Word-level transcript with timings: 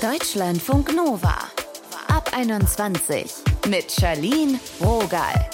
Deutschlandfunk 0.00 0.94
Nova. 0.94 1.34
Ab 2.06 2.30
21 2.32 3.34
mit 3.68 3.90
Charlene 3.90 4.60
Rogal. 4.80 5.50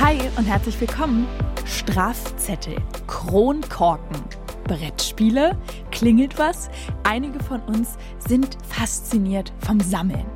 Hi 0.00 0.18
und 0.36 0.46
herzlich 0.46 0.80
willkommen. 0.80 1.28
Strafzettel, 1.64 2.78
Kronkorken, 3.06 4.20
Brettspiele, 4.64 5.56
klingelt 5.92 6.40
was? 6.40 6.68
Einige 7.04 7.38
von 7.38 7.60
uns 7.62 7.96
sind 8.26 8.58
fasziniert 8.68 9.52
vom 9.60 9.78
Sammeln. 9.78 10.26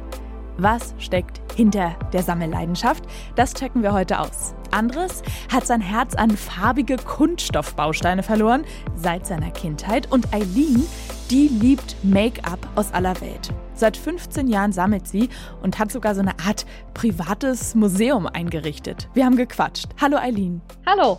Was 0.59 0.95
steckt 0.99 1.40
hinter 1.57 1.97
der 2.13 2.23
Sammelleidenschaft? 2.23 3.05
Das 3.37 3.55
checken 3.55 3.83
wir 3.83 3.93
heute 3.93 4.19
aus. 4.21 4.55
Andres 4.71 5.23
hat 5.53 5.67
sein 5.67 5.81
Herz 5.81 6.15
an 6.15 6.31
farbige 6.31 6.97
Kunststoffbausteine 6.97 8.23
verloren 8.23 8.65
seit 8.95 9.27
seiner 9.27 9.51
Kindheit 9.51 10.11
und 10.11 10.33
Eileen, 10.33 10.85
die 11.31 11.49
liebt 11.49 11.97
Make-up 12.03 12.59
aus 12.77 12.93
aller 12.93 13.21
Welt. 13.21 13.53
Seit 13.75 13.97
15 13.97 14.47
Jahren 14.47 14.73
sammelt 14.73 15.09
sie 15.09 15.29
und 15.63 15.79
hat 15.79 15.91
sogar 15.91 16.15
so 16.15 16.21
eine 16.21 16.39
Art 16.47 16.67
privates 16.95 17.75
Museum 17.75 18.27
eingerichtet. 18.27 19.09
Wir 19.15 19.25
haben 19.25 19.37
gequatscht. 19.37 19.87
Hallo 20.01 20.17
Eileen. 20.19 20.61
Hallo. 20.87 21.19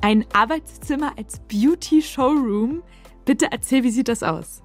Ein 0.00 0.24
Arbeitszimmer 0.32 1.12
als 1.16 1.40
Beauty 1.48 2.02
Showroom. 2.02 2.82
Bitte 3.24 3.46
erzähl, 3.50 3.84
wie 3.84 3.90
sieht 3.90 4.08
das 4.08 4.22
aus? 4.22 4.63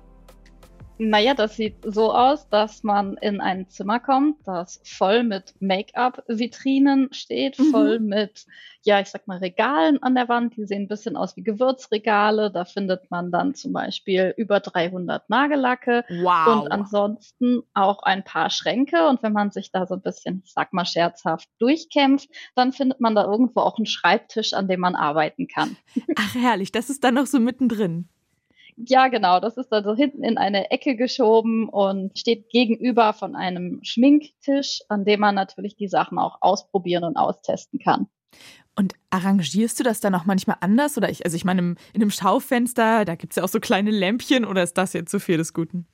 Naja, 1.02 1.34
das 1.34 1.55
sieht 1.55 1.77
so 1.85 2.13
aus, 2.13 2.49
dass 2.49 2.84
man 2.84 3.16
in 3.16 3.39
ein 3.39 3.70
Zimmer 3.70 4.02
kommt, 4.02 4.45
das 4.45 4.81
voll 4.84 5.23
mit 5.23 5.53
Make-up-Vitrinen 5.62 7.13
steht, 7.13 7.58
mhm. 7.58 7.72
voll 7.72 7.99
mit, 8.02 8.45
ja, 8.84 8.99
ich 8.99 9.08
sag 9.08 9.25
mal, 9.25 9.38
Regalen 9.38 10.03
an 10.03 10.13
der 10.13 10.27
Wand. 10.27 10.58
Die 10.58 10.66
sehen 10.66 10.84
ein 10.84 10.88
bisschen 10.89 11.16
aus 11.16 11.38
wie 11.38 11.44
Gewürzregale. 11.44 12.52
Da 12.52 12.66
findet 12.66 13.09
man 13.09 13.31
dann 13.31 13.55
zum 13.55 13.72
Beispiel 13.72 14.34
über 14.35 14.59
300 14.59 15.30
Nagellacke. 15.30 16.03
Wow. 16.09 16.63
Und 16.63 16.72
ansonsten 16.72 17.61
auch 17.73 18.03
ein 18.03 18.25
paar 18.25 18.50
Schränke. 18.50 19.08
Und 19.08 19.23
wenn 19.23 19.31
man 19.31 19.52
sich 19.52 19.72
da 19.72 19.88
so 19.88 19.95
ein 19.95 20.02
bisschen, 20.02 20.41
ich 20.44 20.52
sag 20.52 20.73
mal, 20.73 20.86
scherzhaft 20.86 21.47
durchkämpft, 21.59 22.30
dann 22.56 22.73
findet 22.73 23.00
man 23.00 23.16
da 23.16 23.23
irgendwo 23.23 23.61
auch 23.61 23.78
einen 23.78 23.86
Schreibtisch, 23.86 24.52
an 24.52 24.67
dem 24.67 24.81
man 24.81 24.95
arbeiten 24.95 25.47
kann. 25.47 25.78
Ach, 26.17 26.36
herrlich. 26.36 26.73
Das 26.73 26.89
ist 26.89 27.06
dann 27.06 27.13
noch 27.13 27.25
so 27.25 27.39
mittendrin. 27.39 28.09
Ja, 28.88 29.09
genau. 29.09 29.39
Das 29.39 29.58
ist 29.58 29.69
dann 29.69 29.83
so 29.83 29.94
hinten 29.94 30.23
in 30.23 30.38
eine 30.38 30.72
Ecke 30.72 30.95
geschoben 30.95 31.67
und 31.67 32.17
steht 32.17 32.49
gegenüber 32.49 33.13
von 33.13 33.35
einem 33.35 33.80
Schminktisch, 33.83 34.80
an 34.88 35.03
dem 35.03 35.19
man 35.19 35.35
natürlich 35.35 35.75
die 35.75 35.89
Sachen 35.89 36.17
auch 36.17 36.38
ausprobieren 36.41 37.03
und 37.03 37.17
austesten 37.17 37.80
kann. 37.80 38.07
Und 38.75 38.94
arrangierst 39.09 39.77
du 39.80 39.83
das 39.83 40.00
dann 40.00 40.16
auch 40.16 40.23
manchmal 40.23 40.57
anders? 40.61 40.97
Oder 40.97 41.09
ich, 41.09 41.25
also 41.25 41.35
ich 41.35 41.44
meine, 41.44 41.61
in 41.61 41.77
einem 41.95 42.11
Schaufenster, 42.11 43.03
da 43.03 43.16
gibt 43.16 43.33
es 43.33 43.35
ja 43.35 43.44
auch 43.44 43.50
so 43.50 43.59
kleine 43.59 43.91
Lämpchen 43.91 44.45
oder 44.45 44.63
ist 44.63 44.77
das 44.77 44.94
jetzt 44.94 45.11
zu 45.11 45.19
viel 45.19 45.38
des 45.38 45.53
Guten? 45.53 45.85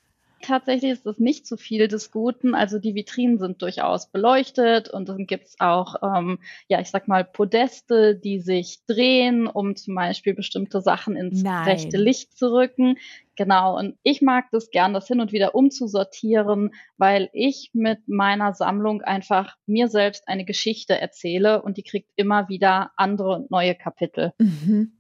Tatsächlich 0.42 0.92
ist 0.92 1.06
es 1.06 1.20
nicht 1.20 1.48
zu 1.48 1.58
viel 1.58 1.88
des 1.88 2.12
Guten. 2.12 2.56
Also 2.56 2.80
die 2.80 2.96
Vitrinen 2.96 3.38
sind 3.38 3.62
durchaus 3.62 4.12
beleuchtet 4.12 4.90
und 4.90 5.10
dann 5.10 5.26
gibt 5.26 5.46
es 5.46 5.56
auch, 5.60 5.96
ähm, 6.04 6.40
ja, 6.68 6.80
ich 6.80 6.90
sag 6.90 7.08
mal, 7.08 7.24
Podeste, 7.24 8.16
die 8.16 8.40
sich 8.40 8.86
drehen, 8.86 9.48
um 9.48 9.76
zum 9.76 9.96
Beispiel 9.96 10.34
bestimmte 10.34 10.82
Sachen 10.82 11.16
ins 11.16 11.44
Nein. 11.44 11.66
rechte 11.66 11.98
Licht 11.98 12.38
zu 12.38 12.54
rücken. 12.54 12.98
Genau, 13.36 13.78
und 13.78 13.98
ich 14.04 14.22
mag 14.22 14.46
das 14.52 14.70
gern, 14.70 14.94
das 14.94 15.08
hin 15.08 15.20
und 15.20 15.34
wieder 15.34 15.56
umzusortieren, 15.56 16.74
weil 16.98 17.30
ich 17.34 17.72
mit 17.74 18.08
meiner 18.08 18.54
Sammlung 18.54 19.02
einfach 19.02 19.58
mir 19.66 19.90
selbst 19.90 20.28
eine 20.28 20.46
Geschichte 20.46 21.00
erzähle 21.00 21.62
und 21.62 21.78
die 21.78 21.84
kriegt 21.84 22.10
immer 22.16 22.48
wieder 22.48 22.92
andere 22.96 23.36
und 23.36 23.52
neue 23.52 23.76
Kapitel. 23.76 24.32
Mhm. 24.38 24.94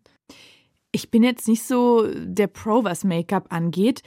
Ich 0.92 1.12
bin 1.12 1.24
jetzt 1.24 1.48
nicht 1.48 1.64
so 1.64 2.08
der 2.08 2.48
Pro, 2.48 2.86
was 2.86 3.04
Make-up 3.04 3.48
angeht. 3.50 4.02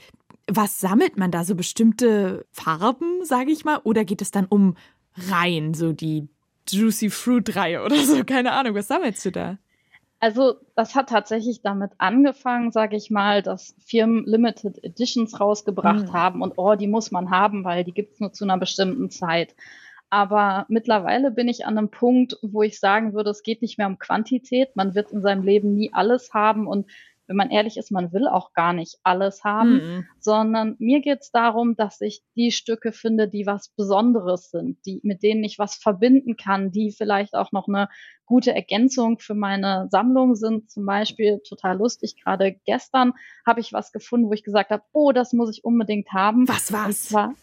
Was 0.49 0.79
sammelt 0.79 1.17
man 1.17 1.31
da? 1.31 1.43
So 1.43 1.55
bestimmte 1.55 2.45
Farben, 2.51 3.23
sage 3.23 3.51
ich 3.51 3.65
mal? 3.65 3.79
Oder 3.83 4.05
geht 4.05 4.21
es 4.21 4.31
dann 4.31 4.45
um 4.45 4.75
Reihen, 5.15 5.73
so 5.73 5.93
die 5.93 6.27
Juicy 6.67 7.09
Fruit 7.09 7.55
Reihe 7.55 7.83
oder 7.83 7.97
so? 7.97 8.23
Keine 8.25 8.53
Ahnung, 8.53 8.75
was 8.75 8.87
sammelst 8.87 9.25
du 9.25 9.31
da? 9.31 9.57
Also 10.21 10.55
das 10.75 10.95
hat 10.95 11.09
tatsächlich 11.09 11.61
damit 11.61 11.91
angefangen, 11.97 12.71
sage 12.71 12.97
ich 12.97 13.09
mal, 13.09 13.41
dass 13.41 13.75
Firmen 13.79 14.25
Limited 14.25 14.83
Editions 14.83 15.39
rausgebracht 15.39 16.07
mhm. 16.07 16.13
haben 16.13 16.41
und 16.41 16.53
oh, 16.57 16.75
die 16.75 16.87
muss 16.87 17.11
man 17.11 17.29
haben, 17.29 17.63
weil 17.63 17.85
die 17.85 17.93
gibt's 17.93 18.19
nur 18.19 18.33
zu 18.33 18.43
einer 18.43 18.57
bestimmten 18.57 19.09
Zeit. 19.09 19.55
Aber 20.09 20.65
mittlerweile 20.69 21.31
bin 21.31 21.47
ich 21.47 21.65
an 21.65 21.77
einem 21.77 21.89
Punkt, 21.89 22.37
wo 22.41 22.63
ich 22.63 22.79
sagen 22.79 23.13
würde, 23.13 23.29
es 23.29 23.43
geht 23.43 23.61
nicht 23.61 23.77
mehr 23.77 23.87
um 23.87 23.99
Quantität. 23.99 24.75
Man 24.75 24.95
wird 24.95 25.11
in 25.11 25.21
seinem 25.21 25.43
Leben 25.43 25.75
nie 25.75 25.93
alles 25.93 26.33
haben 26.33 26.67
und 26.67 26.87
wenn 27.29 27.35
man 27.35 27.51
ehrlich 27.51 27.77
ist, 27.77 27.91
man 27.91 28.11
will 28.11 28.27
auch 28.27 28.53
gar 28.53 28.73
nicht 28.73 28.97
alles 29.03 29.43
haben, 29.43 29.73
mhm. 29.73 30.05
sondern 30.19 30.75
mir 30.79 30.99
geht 30.99 31.19
es 31.21 31.29
darum, 31.29 31.75
dass 31.75 32.01
ich 32.01 32.23
die 32.35 32.51
Stücke 32.51 32.91
finde, 32.91 33.27
die 33.27 33.45
was 33.45 33.69
Besonderes 33.69 34.49
sind, 34.49 34.79
die, 34.87 34.99
mit 35.03 35.21
denen 35.21 35.43
ich 35.43 35.59
was 35.59 35.75
verbinden 35.75 36.37
kann, 36.37 36.71
die 36.71 36.91
vielleicht 36.91 37.35
auch 37.35 37.51
noch 37.51 37.67
eine 37.67 37.87
gute 38.25 38.53
Ergänzung 38.53 39.19
für 39.19 39.35
meine 39.35 39.87
Sammlung 39.91 40.35
sind. 40.35 40.71
Zum 40.71 40.87
Beispiel 40.87 41.39
total 41.47 41.77
lustig. 41.77 42.15
Gerade 42.23 42.55
gestern 42.65 43.13
habe 43.45 43.59
ich 43.59 43.73
was 43.73 43.91
gefunden, 43.91 44.27
wo 44.27 44.33
ich 44.33 44.43
gesagt 44.43 44.71
habe, 44.71 44.83
oh, 44.91 45.11
das 45.11 45.31
muss 45.31 45.55
ich 45.55 45.63
unbedingt 45.63 46.11
haben. 46.11 46.47
Was 46.47 46.71
war's? 46.73 46.87
Und 46.87 46.95
zwar, 46.95 47.33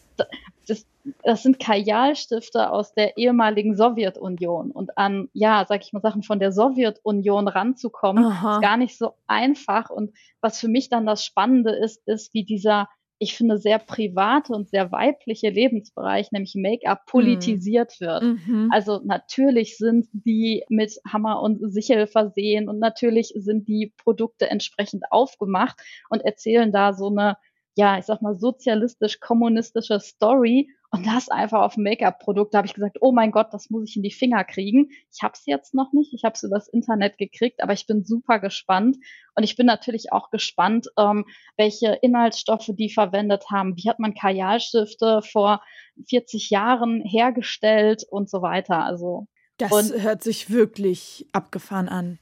das, 0.67 0.85
das 1.23 1.43
sind 1.43 1.59
Kajalstifte 1.59 2.69
aus 2.69 2.93
der 2.93 3.17
ehemaligen 3.17 3.75
Sowjetunion. 3.75 4.71
Und 4.71 4.97
an, 4.97 5.29
ja, 5.33 5.65
sag 5.67 5.83
ich 5.83 5.93
mal, 5.93 6.01
Sachen 6.01 6.23
von 6.23 6.39
der 6.39 6.51
Sowjetunion 6.51 7.47
ranzukommen, 7.47 8.25
Aha. 8.25 8.55
ist 8.55 8.61
gar 8.61 8.77
nicht 8.77 8.97
so 8.97 9.13
einfach. 9.25 9.89
Und 9.89 10.13
was 10.41 10.59
für 10.59 10.67
mich 10.67 10.89
dann 10.89 11.05
das 11.05 11.23
Spannende 11.23 11.71
ist, 11.71 12.07
ist, 12.07 12.33
wie 12.33 12.43
dieser, 12.43 12.89
ich 13.19 13.35
finde, 13.35 13.57
sehr 13.57 13.79
private 13.79 14.53
und 14.53 14.69
sehr 14.69 14.91
weibliche 14.91 15.49
Lebensbereich, 15.49 16.31
nämlich 16.31 16.55
Make-up, 16.55 17.03
mhm. 17.07 17.11
politisiert 17.11 17.93
mhm. 17.99 18.05
wird. 18.05 18.23
Mhm. 18.23 18.69
Also 18.71 19.01
natürlich 19.03 19.77
sind 19.77 20.07
die 20.11 20.63
mit 20.69 20.99
Hammer 21.07 21.41
und 21.41 21.71
Sichel 21.71 22.07
versehen 22.07 22.69
und 22.69 22.79
natürlich 22.79 23.33
sind 23.35 23.67
die 23.67 23.93
Produkte 23.97 24.49
entsprechend 24.49 25.11
aufgemacht 25.11 25.79
und 26.09 26.21
erzählen 26.23 26.71
da 26.71 26.93
so 26.93 27.07
eine 27.07 27.37
ja, 27.77 27.99
ich 27.99 28.05
sag 28.05 28.23
mal, 28.23 28.35
sozialistisch-kommunistische 28.35 29.99
Story 29.99 30.69
und 30.89 31.05
das 31.05 31.29
einfach 31.29 31.61
auf 31.61 31.77
Make-up-Produkt. 31.77 32.53
Da 32.53 32.59
habe 32.59 32.67
ich 32.67 32.73
gesagt, 32.73 32.97
oh 33.01 33.11
mein 33.11 33.31
Gott, 33.31 33.53
das 33.53 33.69
muss 33.69 33.87
ich 33.87 33.95
in 33.97 34.03
die 34.03 34.11
Finger 34.11 34.43
kriegen. 34.43 34.89
Ich 35.13 35.21
habe 35.21 35.33
es 35.35 35.45
jetzt 35.45 35.75
noch 35.75 35.93
nicht, 35.93 36.11
ich 36.13 36.23
habe 36.23 36.33
es 36.33 36.41
übers 36.41 36.67
Internet 36.67 37.19
gekriegt, 37.19 37.61
aber 37.61 37.73
ich 37.73 37.85
bin 37.85 38.03
super 38.03 38.39
gespannt. 38.39 38.97
Und 39.35 39.43
ich 39.43 39.55
bin 39.55 39.67
natürlich 39.67 40.11
auch 40.11 40.31
gespannt, 40.31 40.87
ähm, 40.97 41.25
welche 41.55 41.99
Inhaltsstoffe 42.01 42.71
die 42.73 42.89
verwendet 42.89 43.51
haben. 43.51 43.75
Wie 43.77 43.89
hat 43.89 43.99
man 43.99 44.15
Kajalstifte 44.15 45.21
vor 45.21 45.61
40 46.09 46.49
Jahren 46.49 47.01
hergestellt 47.01 48.05
und 48.09 48.29
so 48.29 48.41
weiter. 48.41 48.83
Also 48.83 49.27
das 49.57 49.71
und, 49.71 50.01
hört 50.01 50.23
sich 50.23 50.49
wirklich 50.49 51.27
abgefahren 51.31 51.89
an. 51.89 52.17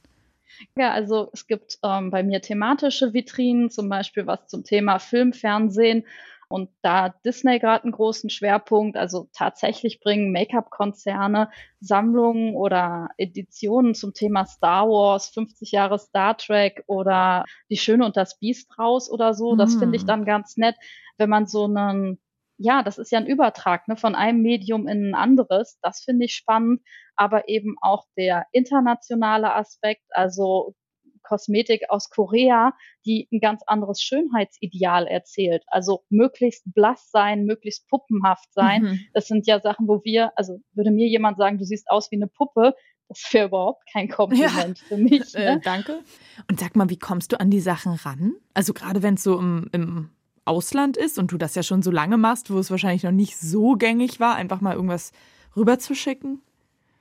Ja, 0.76 0.92
also 0.92 1.30
es 1.32 1.46
gibt 1.46 1.78
ähm, 1.82 2.10
bei 2.10 2.22
mir 2.22 2.40
thematische 2.40 3.12
Vitrinen, 3.12 3.70
zum 3.70 3.88
Beispiel 3.88 4.26
was 4.26 4.46
zum 4.46 4.64
Thema 4.64 4.98
Film, 4.98 5.32
Fernsehen. 5.32 6.04
Und 6.48 6.70
da 6.80 7.08
Disney 7.24 7.58
gerade 7.58 7.84
einen 7.84 7.92
großen 7.92 8.30
Schwerpunkt, 8.30 8.96
also 8.96 9.28
tatsächlich 9.32 9.98
bringen 9.98 10.30
Make-up-Konzerne 10.30 11.50
Sammlungen 11.80 12.54
oder 12.54 13.08
Editionen 13.16 13.94
zum 13.94 14.14
Thema 14.14 14.46
Star 14.46 14.88
Wars, 14.88 15.28
50 15.30 15.72
Jahre 15.72 15.98
Star 15.98 16.36
Trek 16.36 16.84
oder 16.86 17.44
Die 17.68 17.76
Schöne 17.76 18.04
und 18.04 18.16
das 18.16 18.38
Biest 18.38 18.78
raus 18.78 19.10
oder 19.10 19.34
so. 19.34 19.56
Das 19.56 19.74
finde 19.74 19.96
ich 19.96 20.02
hm. 20.02 20.06
dann 20.06 20.24
ganz 20.24 20.56
nett, 20.56 20.76
wenn 21.18 21.30
man 21.30 21.46
so 21.46 21.64
einen 21.64 22.20
ja, 22.58 22.82
das 22.82 22.98
ist 22.98 23.12
ja 23.12 23.18
ein 23.18 23.26
Übertrag 23.26 23.86
ne, 23.88 23.96
von 23.96 24.14
einem 24.14 24.42
Medium 24.42 24.88
in 24.88 25.10
ein 25.10 25.14
anderes. 25.14 25.78
Das 25.82 26.00
finde 26.00 26.24
ich 26.26 26.34
spannend, 26.34 26.80
aber 27.14 27.48
eben 27.48 27.76
auch 27.80 28.04
der 28.16 28.46
internationale 28.52 29.54
Aspekt, 29.54 30.04
also 30.10 30.74
Kosmetik 31.22 31.82
aus 31.88 32.08
Korea, 32.08 32.72
die 33.04 33.28
ein 33.32 33.40
ganz 33.40 33.62
anderes 33.66 34.00
Schönheitsideal 34.00 35.06
erzählt. 35.06 35.64
Also 35.66 36.04
möglichst 36.08 36.62
blass 36.72 37.10
sein, 37.10 37.44
möglichst 37.44 37.88
puppenhaft 37.88 38.52
sein. 38.52 38.82
Mhm. 38.82 39.00
Das 39.12 39.26
sind 39.26 39.46
ja 39.46 39.60
Sachen, 39.60 39.88
wo 39.88 40.02
wir, 40.04 40.32
also 40.36 40.60
würde 40.72 40.92
mir 40.92 41.08
jemand 41.08 41.36
sagen, 41.36 41.58
du 41.58 41.64
siehst 41.64 41.90
aus 41.90 42.10
wie 42.10 42.16
eine 42.16 42.28
Puppe, 42.28 42.74
das 43.08 43.22
wäre 43.32 43.48
überhaupt 43.48 43.84
kein 43.92 44.08
Kompliment 44.08 44.78
ja. 44.80 44.86
für 44.88 44.96
mich. 44.96 45.16
Ne? 45.36 45.56
Äh, 45.56 45.60
danke. 45.60 46.02
Und 46.48 46.60
sag 46.60 46.76
mal, 46.76 46.88
wie 46.88 46.98
kommst 46.98 47.32
du 47.32 47.40
an 47.40 47.50
die 47.50 47.60
Sachen 47.60 47.92
ran? 47.92 48.34
Also 48.54 48.72
gerade 48.72 49.02
wenn 49.02 49.14
es 49.14 49.22
so 49.22 49.38
im, 49.38 49.68
im 49.72 50.10
Ausland 50.46 50.96
ist 50.96 51.18
und 51.18 51.32
du 51.32 51.38
das 51.38 51.54
ja 51.54 51.62
schon 51.62 51.82
so 51.82 51.90
lange 51.90 52.16
machst, 52.16 52.50
wo 52.50 52.58
es 52.58 52.70
wahrscheinlich 52.70 53.02
noch 53.02 53.12
nicht 53.12 53.36
so 53.36 53.74
gängig 53.74 54.20
war, 54.20 54.34
einfach 54.34 54.60
mal 54.60 54.74
irgendwas 54.74 55.12
rüberzuschicken? 55.56 56.40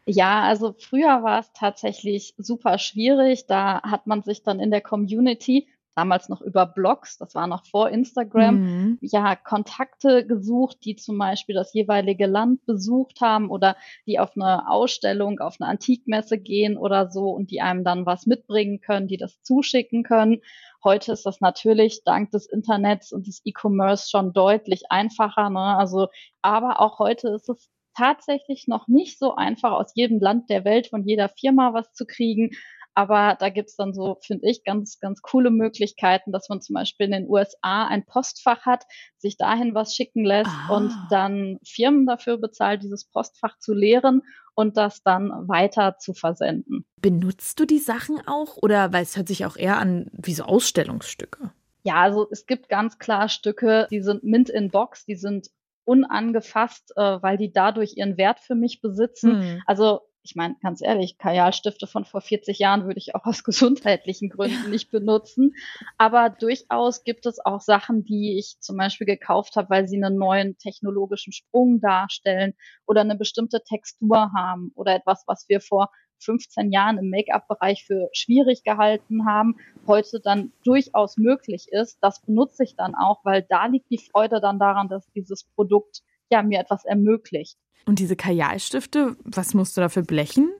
Ja, 0.07 0.44
also 0.44 0.75
früher 0.77 1.24
war 1.24 1.39
es 1.39 1.51
tatsächlich 1.53 2.36
super 2.38 2.77
schwierig. 2.77 3.47
Da 3.47 3.81
hat 3.81 4.06
man 4.07 4.21
sich 4.21 4.44
dann 4.44 4.59
in 4.59 4.69
der 4.69 4.81
Community 4.81 5.68
damals 5.95 6.30
noch 6.30 6.42
über 6.42 6.65
Blogs, 6.65 7.18
das 7.18 7.33
war 7.36 7.47
noch 7.47 7.65
vor 7.65 7.89
Instagram, 7.89 8.56
mhm. 8.56 8.97
ja, 9.01 9.36
Kontakte 9.36 10.27
gesucht, 10.27 10.80
die 10.83 10.97
zum 10.97 11.18
Beispiel 11.18 11.56
das 11.56 11.74
jeweilige 11.74 12.25
Land 12.25 12.65
besucht 12.65 13.21
haben 13.21 13.50
oder 13.50 13.77
die 14.06 14.19
auf 14.19 14.36
eine 14.36 14.69
Ausstellung, 14.69 15.39
auf 15.39 15.56
eine 15.59 15.69
Antikmesse 15.69 16.38
gehen 16.38 16.77
oder 16.77 17.09
so 17.09 17.30
und 17.30 17.50
die 17.50 17.62
einem 17.62 17.83
dann 17.83 18.06
was 18.06 18.25
mitbringen 18.25 18.81
können, 18.81 19.07
die 19.07 19.18
das 19.18 19.42
zuschicken 19.42 20.03
können. 20.03 20.42
Heute 20.86 21.14
ist 21.14 21.26
das 21.26 21.42
natürlich 21.42 22.04
dank 22.06 22.30
des 22.30 22.46
Internets 22.46 23.12
und 23.12 23.26
des 23.26 23.42
E-Commerce 23.44 24.08
schon 24.08 24.34
deutlich 24.34 24.84
einfacher. 24.92 25.50
Ne? 25.50 25.60
Also, 25.60 26.10
aber 26.44 26.80
auch 26.80 27.00
heute 27.00 27.30
ist 27.30 27.50
es 27.50 27.72
tatsächlich 27.98 28.68
noch 28.68 28.88
nicht 28.88 29.18
so 29.18 29.34
einfach, 29.34 29.72
aus 29.72 29.94
jedem 29.96 30.20
Land 30.20 30.52
der 30.52 30.64
Welt 30.64 30.88
von 30.88 31.04
jeder 31.04 31.28
Firma 31.28 31.74
was 31.74 31.92
zu 31.94 32.06
kriegen. 32.06 32.52
Aber 32.94 33.36
da 33.40 33.50
gibt's 33.50 33.76
dann 33.76 33.96
so, 33.96 34.18
finde 34.22 34.48
ich, 34.48 34.64
ganz, 34.64 35.00
ganz 35.00 35.24
coole 35.24 35.50
Möglichkeiten, 35.50 36.32
dass 36.32 36.50
man 36.50 36.62
zum 36.62 36.76
Beispiel 36.76 37.08
in 37.08 37.14
den 37.14 37.30
USA 37.30 37.88
ein 37.88 38.06
Postfach 38.06 38.68
hat, 38.68 38.86
sich 39.18 39.38
dahin 39.38 39.74
was 39.74 39.96
schicken 39.96 40.24
lässt 40.24 40.52
ah. 40.70 40.76
und 40.76 40.94
dann 41.10 41.58
Firmen 41.66 42.06
dafür 42.06 42.38
bezahlt, 42.38 42.84
dieses 42.84 43.06
Postfach 43.06 43.58
zu 43.58 43.74
leeren 43.74 44.22
und 44.56 44.78
das 44.78 45.04
dann 45.04 45.48
weiter 45.48 45.98
zu 46.00 46.13
versenden. 46.13 46.86
Benutzt 47.02 47.60
du 47.60 47.66
die 47.66 47.80
Sachen 47.80 48.25
auch 48.25 48.57
oder 48.57 48.92
weil 48.94 49.04
es 49.04 49.16
hört 49.16 49.28
sich 49.28 49.46
auch 49.46 49.57
eher 49.57 49.78
an 49.78 50.10
wie 50.13 50.34
so 50.34 50.44
Ausstellungsstücke? 50.44 51.52
Ja, 51.84 52.02
also 52.02 52.28
es 52.31 52.48
gibt 52.48 52.68
ganz 52.69 52.98
klar 52.98 53.30
Stücke, 53.30 53.88
die 53.92 54.02
sind 54.02 54.24
Mint 54.24 54.50
in 54.50 54.72
Box, 54.72 55.06
die 55.06 55.16
sind 55.16 55.50
unangefasst, 55.84 56.94
äh, 56.96 57.22
weil 57.22 57.38
die 57.38 57.52
dadurch 57.52 57.96
ihren 57.96 58.18
Wert 58.18 58.40
für 58.40 58.56
mich 58.56 58.81
besitzen. 58.81 59.42
Hm. 59.42 59.62
Also 59.68 60.02
ich 60.25 60.36
meine, 60.36 60.56
ganz 60.62 60.81
ehrlich, 60.81 61.19
Kajalstifte 61.19 61.86
von 61.86 62.04
vor 62.04 62.19
40 62.19 62.57
Jahren 62.57 62.86
würde 62.86 62.98
ich 62.98 63.13
auch 63.13 63.25
aus 63.25 63.44
gesundheitlichen 63.44 64.30
Gründen 64.30 64.72
nicht 64.72 64.89
benutzen. 64.89 65.54
Aber 66.00 66.30
durchaus 66.30 67.04
gibt 67.04 67.27
es 67.27 67.39
auch 67.45 67.62
Sachen, 67.62 68.04
die 68.04 68.38
ich 68.39 68.57
zum 68.60 68.75
Beispiel 68.77 69.06
gekauft 69.06 69.56
habe, 69.56 69.69
weil 69.69 69.88
sie 69.88 70.04
einen 70.04 70.18
neuen 70.18 70.57
technologischen 70.57 71.31
Sprung 71.31 71.80
darstellen 71.80 72.56
oder 72.88 73.01
eine 73.01 73.16
bestimmte 73.16 73.62
Textur 73.63 74.31
haben 74.36 74.72
oder 74.74 74.95
etwas, 74.95 75.24
was 75.27 75.48
wir 75.48 75.62
vor 75.62 75.92
15 76.19 76.71
Jahren 76.71 76.98
im 76.98 77.10
Make-up-Bereich 77.12 77.86
für 77.86 78.10
schwierig 78.13 78.63
gehalten 78.63 79.28
haben, 79.28 79.57
heute 79.86 80.19
dann 80.24 80.54
durchaus 80.63 81.18
möglich 81.18 81.68
ist. 81.69 82.00
Das 82.01 82.21
benutze 82.21 82.63
ich 82.63 82.75
dann 82.75 82.95
auch, 82.95 83.24
weil 83.24 83.45
da 83.48 83.68
liegt 83.68 83.92
die 83.92 84.00
Freude 84.00 84.42
dann 84.42 84.57
daran, 84.57 84.88
dass 84.88 85.12
dieses 85.12 85.44
Produkt 85.44 86.01
ja 86.30 86.44
mir 86.44 86.60
etwas 86.60 86.86
ermöglicht. 86.86 87.57
Und 87.86 88.00
diese 88.00 88.16
Kajalstifte, 88.16 89.16
was 89.24 89.54
musst 89.54 89.77
du 89.77 89.81
dafür 89.81 90.04
blechen? 90.04 90.51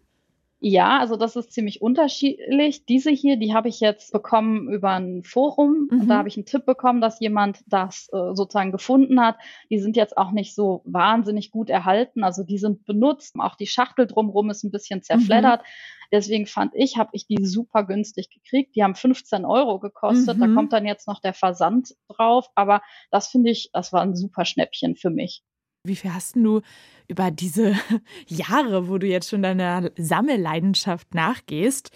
Ja, 0.68 1.00
also 1.00 1.16
das 1.16 1.36
ist 1.36 1.52
ziemlich 1.52 1.82
unterschiedlich. 1.82 2.86
Diese 2.86 3.12
hier, 3.12 3.38
die 3.38 3.54
habe 3.54 3.68
ich 3.68 3.82
jetzt 3.82 4.12
bekommen 4.12 4.68
über 4.70 4.92
ein 4.92 5.22
Forum 5.22 5.90
mhm. 5.92 6.02
und 6.02 6.08
da 6.08 6.16
mhm. 6.16 6.18
habe 6.18 6.28
ich 6.30 6.38
einen 6.38 6.46
Tipp 6.46 6.66
bekommen, 6.66 7.02
dass 7.02 7.20
jemand 7.20 7.60
das 7.68 8.08
äh, 8.14 8.34
sozusagen 8.34 8.72
gefunden 8.72 9.22
hat. 9.22 9.38
Die 9.70 9.80
sind 9.80 9.96
jetzt 9.96 10.18
auch 10.18 10.32
nicht 10.32 10.56
so 10.56 10.82
wahnsinnig 10.86 11.52
gut 11.52 11.70
erhalten, 11.70 12.24
also 12.24 12.44
die 12.44 12.58
sind 12.58 12.86
benutzt. 12.86 13.36
Auch 13.38 13.56
die 13.56 13.68
Schachtel 13.68 14.08
drumherum 14.08 14.50
ist 14.50 14.64
ein 14.64 14.72
bisschen 14.72 15.04
zerfleddert. 15.04 15.62
Mhm. 15.62 15.66
Deswegen 16.12 16.46
fand 16.46 16.72
ich, 16.76 16.98
habe 16.98 17.10
ich 17.14 17.28
die 17.28 17.46
super 17.46 17.84
günstig 17.84 18.30
gekriegt. 18.30 18.76
Die 18.76 18.84
haben 18.84 18.96
15 18.96 19.46
Euro 19.46 19.80
gekostet. 19.80 20.38
Mhm. 20.38 20.42
Da 20.42 20.48
kommt 20.48 20.74
dann 20.74 20.86
jetzt 20.86 21.08
noch 21.08 21.20
der 21.20 21.34
Versand 21.34 21.94
drauf. 22.08 22.48
Aber 22.56 22.82
das 23.12 23.28
finde 23.28 23.52
ich, 23.52 23.70
das 23.74 23.92
war 23.92 24.02
ein 24.02 24.16
super 24.16 24.46
Schnäppchen 24.46 24.96
für 24.96 25.10
mich. 25.10 25.44
Wie 25.88 25.96
viel 25.96 26.14
hast 26.14 26.36
du 26.36 26.62
über 27.08 27.32
diese 27.32 27.76
Jahre, 28.28 28.88
wo 28.90 28.98
du 28.98 29.08
jetzt 29.08 29.30
schon 29.30 29.44
deiner 29.44 29.92
Sammelleidenschaft 29.98 31.14
nachgehst, 31.14 31.92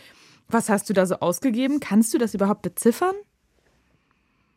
was 0.47 0.69
hast 0.69 0.89
du 0.89 0.93
da 0.93 1.05
so 1.05 1.15
ausgegeben? 1.15 1.79
Kannst 1.79 2.13
du 2.13 2.17
das 2.17 2.33
überhaupt 2.33 2.63
beziffern? 2.63 3.15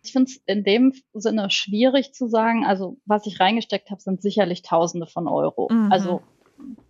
Ich 0.02 0.12
finde 0.12 0.30
es 0.30 0.42
in 0.46 0.64
dem 0.64 0.94
Sinne 1.12 1.50
schwierig 1.50 2.12
zu 2.12 2.28
sagen. 2.28 2.64
Also, 2.64 2.96
was 3.04 3.26
ich 3.26 3.38
reingesteckt 3.38 3.90
habe, 3.90 4.00
sind 4.00 4.20
sicherlich 4.20 4.62
Tausende 4.62 5.06
von 5.06 5.28
Euro. 5.28 5.68
Mhm. 5.70 5.92
Also, 5.92 6.22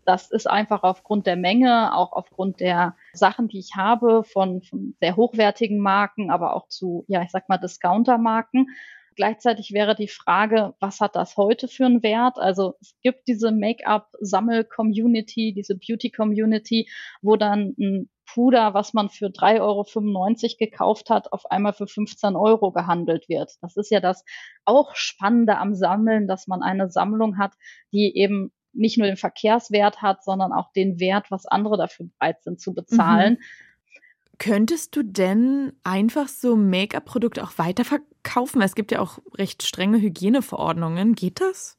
das 0.05 0.31
ist 0.31 0.49
einfach 0.49 0.83
aufgrund 0.83 1.27
der 1.27 1.37
Menge, 1.37 1.95
auch 1.95 2.13
aufgrund 2.13 2.61
der 2.61 2.97
Sachen, 3.13 3.49
die 3.49 3.59
ich 3.59 3.77
habe, 3.77 4.25
von, 4.25 4.63
von 4.63 4.95
sehr 5.01 5.17
hochwertigen 5.17 5.79
Marken, 5.79 6.31
aber 6.31 6.55
auch 6.55 6.69
zu, 6.69 7.05
ja, 7.09 7.23
ich 7.23 7.31
sag 7.31 7.49
mal, 7.49 7.59
Discounter-Marken. 7.59 8.69
Gleichzeitig 9.15 9.73
wäre 9.73 9.95
die 9.95 10.09
Frage, 10.09 10.75
was 10.81 11.01
hat 11.01 11.17
das 11.17 11.37
heute 11.37 11.69
für 11.69 11.87
einen 11.87 12.03
Wert? 12.03 12.39
Also 12.39 12.75
es 12.81 12.97
gibt 13.03 13.29
diese 13.29 13.53
Make-up-Sammel-Community, 13.53 15.53
diese 15.55 15.77
Beauty-Community, 15.77 16.89
wo 17.21 17.37
dann 17.37 17.75
ein 17.79 18.09
Puder, 18.27 18.73
was 18.73 18.95
man 18.95 19.11
für 19.11 19.27
3,95 19.27 19.61
Euro 19.61 20.57
gekauft 20.59 21.11
hat, 21.11 21.33
auf 21.33 21.51
einmal 21.51 21.73
für 21.73 21.87
15 21.87 22.37
Euro 22.37 22.73
gehandelt 22.73 23.29
wird. 23.29 23.53
Das 23.61 23.77
ist 23.77 23.91
ja 23.91 24.01
das 24.01 24.25
auch 24.65 24.95
Spannende 24.95 25.59
am 25.59 25.75
Sammeln, 25.75 26.27
dass 26.27 26.47
man 26.47 26.63
eine 26.63 26.91
Sammlung 26.91 27.39
hat, 27.39 27.53
die 27.93 28.17
eben 28.17 28.53
nicht 28.73 28.97
nur 28.97 29.07
den 29.07 29.17
Verkehrswert 29.17 30.01
hat, 30.01 30.25
sondern 30.25 30.53
auch 30.53 30.73
den 30.73 30.99
Wert, 30.99 31.31
was 31.31 31.47
andere 31.47 31.77
dafür 31.77 32.07
bereit 32.07 32.43
sind 32.43 32.61
zu 32.61 32.73
bezahlen. 32.73 33.35
Mhm. 33.35 33.45
Könntest 34.43 34.97
du 34.97 35.05
denn 35.05 35.73
einfach 35.85 36.27
so 36.27 36.57
Make-up-Produkte 36.57 37.45
auch 37.45 37.59
weiterverkaufen? 37.59 38.61
Es 38.61 38.75
gibt 38.75 38.91
ja 38.91 38.99
auch 38.99 39.21
recht 39.39 39.63
strenge 39.63 40.01
Hygieneverordnungen. 40.01 41.15
Geht 41.15 41.41
das? 41.41 41.79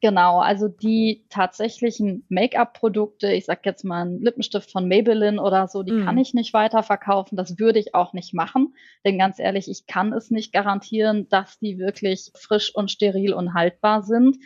Genau, 0.00 0.38
also 0.38 0.68
die 0.68 1.24
tatsächlichen 1.30 2.24
Make-up-Produkte, 2.28 3.32
ich 3.32 3.44
sag 3.44 3.66
jetzt 3.66 3.84
mal 3.84 4.02
einen 4.02 4.22
Lippenstift 4.22 4.70
von 4.70 4.86
Maybelline 4.86 5.42
oder 5.42 5.66
so, 5.66 5.82
die 5.82 5.90
mm. 5.90 6.04
kann 6.04 6.16
ich 6.16 6.32
nicht 6.32 6.52
weiterverkaufen. 6.52 7.36
Das 7.36 7.58
würde 7.58 7.80
ich 7.80 7.92
auch 7.92 8.12
nicht 8.12 8.34
machen. 8.34 8.76
Denn 9.04 9.18
ganz 9.18 9.40
ehrlich, 9.40 9.68
ich 9.68 9.88
kann 9.88 10.12
es 10.12 10.30
nicht 10.30 10.52
garantieren, 10.52 11.28
dass 11.28 11.58
die 11.58 11.80
wirklich 11.80 12.30
frisch 12.36 12.72
und 12.72 12.92
steril 12.92 13.34
und 13.34 13.52
haltbar 13.52 14.04
sind. 14.04 14.36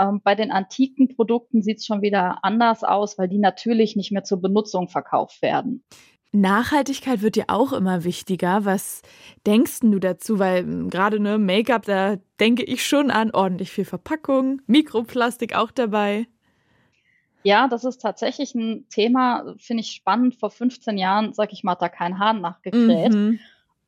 Ähm, 0.00 0.22
bei 0.24 0.34
den 0.34 0.50
antiken 0.50 1.14
Produkten 1.14 1.62
sieht 1.62 1.78
es 1.78 1.86
schon 1.86 2.02
wieder 2.02 2.42
anders 2.42 2.82
aus, 2.82 3.16
weil 3.16 3.28
die 3.28 3.38
natürlich 3.38 3.94
nicht 3.94 4.10
mehr 4.10 4.24
zur 4.24 4.40
Benutzung 4.40 4.88
verkauft 4.88 5.40
werden. 5.40 5.84
Nachhaltigkeit 6.32 7.22
wird 7.22 7.36
ja 7.36 7.44
auch 7.48 7.72
immer 7.72 8.04
wichtiger. 8.04 8.64
Was 8.64 9.02
denkst 9.46 9.80
du 9.80 9.98
dazu? 9.98 10.38
Weil 10.38 10.62
hm, 10.62 10.90
gerade 10.90 11.18
ne 11.20 11.38
Make-up, 11.38 11.84
da 11.84 12.16
denke 12.38 12.62
ich 12.62 12.86
schon 12.86 13.10
an 13.10 13.32
ordentlich 13.32 13.70
viel 13.70 13.84
Verpackung, 13.84 14.62
Mikroplastik 14.66 15.54
auch 15.54 15.70
dabei. 15.70 16.26
Ja, 17.42 17.68
das 17.68 17.84
ist 17.84 18.02
tatsächlich 18.02 18.54
ein 18.54 18.86
Thema, 18.90 19.54
finde 19.58 19.82
ich 19.82 19.92
spannend. 19.92 20.36
Vor 20.36 20.50
15 20.50 20.98
Jahren, 20.98 21.32
sag 21.32 21.52
ich 21.52 21.64
mal, 21.64 21.72
hat 21.72 21.82
da 21.82 21.88
kein 21.88 22.18
Hahn 22.18 22.40
nachgekräht. 22.40 23.14
Mhm. 23.14 23.40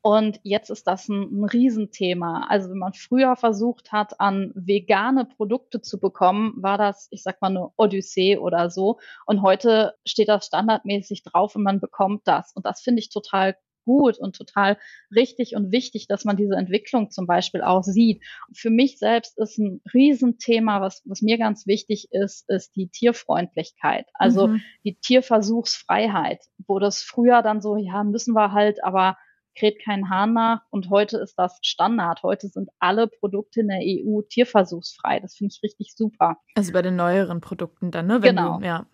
Und 0.05 0.41
jetzt 0.43 0.69
ist 0.69 0.85
das 0.85 1.07
ein, 1.07 1.21
ein 1.31 1.45
Riesenthema. 1.45 2.45
Also 2.49 2.69
wenn 2.69 2.77
man 2.77 2.91
früher 2.91 3.37
versucht 3.37 3.93
hat, 3.93 4.19
an 4.19 4.51
vegane 4.53 5.23
Produkte 5.23 5.81
zu 5.81 5.97
bekommen, 5.97 6.55
war 6.57 6.77
das, 6.77 7.07
ich 7.09 7.23
sag 7.23 7.41
mal, 7.41 7.47
eine 7.47 7.69
Odyssee 7.77 8.37
oder 8.37 8.69
so. 8.69 8.99
Und 9.25 9.41
heute 9.41 9.93
steht 10.05 10.27
das 10.27 10.47
standardmäßig 10.47 11.23
drauf 11.23 11.55
und 11.55 11.63
man 11.63 11.79
bekommt 11.79 12.23
das. 12.25 12.51
Und 12.53 12.65
das 12.65 12.81
finde 12.81 12.99
ich 12.99 13.11
total 13.11 13.55
gut 13.85 14.19
und 14.19 14.35
total 14.35 14.77
richtig 15.15 15.55
und 15.55 15.71
wichtig, 15.71 16.07
dass 16.07 16.25
man 16.25 16.35
diese 16.35 16.55
Entwicklung 16.55 17.09
zum 17.09 17.25
Beispiel 17.25 17.61
auch 17.61 17.83
sieht. 17.83 18.21
Für 18.53 18.69
mich 18.69 18.99
selbst 18.99 19.37
ist 19.37 19.57
ein 19.57 19.81
Riesenthema, 19.93 20.81
was, 20.81 21.01
was 21.05 21.21
mir 21.21 21.37
ganz 21.37 21.65
wichtig 21.65 22.09
ist, 22.11 22.49
ist 22.49 22.75
die 22.75 22.89
Tierfreundlichkeit. 22.89 24.07
Also 24.15 24.47
mhm. 24.47 24.61
die 24.83 24.95
Tierversuchsfreiheit, 24.95 26.43
wo 26.67 26.79
das 26.79 27.01
früher 27.03 27.41
dann 27.41 27.61
so, 27.61 27.77
ja, 27.77 28.03
müssen 28.03 28.33
wir 28.33 28.51
halt, 28.51 28.83
aber 28.83 29.15
kräht 29.55 29.83
kein 29.83 30.09
Hahn 30.09 30.33
nach 30.33 30.61
und 30.69 30.89
heute 30.89 31.17
ist 31.17 31.35
das 31.35 31.59
Standard. 31.61 32.23
Heute 32.23 32.47
sind 32.47 32.69
alle 32.79 33.07
Produkte 33.07 33.61
in 33.61 33.67
der 33.67 33.81
EU 33.81 34.21
tierversuchsfrei. 34.21 35.19
Das 35.19 35.35
finde 35.35 35.53
ich 35.55 35.63
richtig 35.63 35.95
super. 35.95 36.37
Also 36.55 36.73
bei 36.73 36.81
den 36.81 36.95
neueren 36.95 37.41
Produkten 37.41 37.91
dann, 37.91 38.07
ne? 38.07 38.21
Wenn 38.21 38.35
genau. 38.35 38.59
Du, 38.59 38.65
ja. 38.65 38.85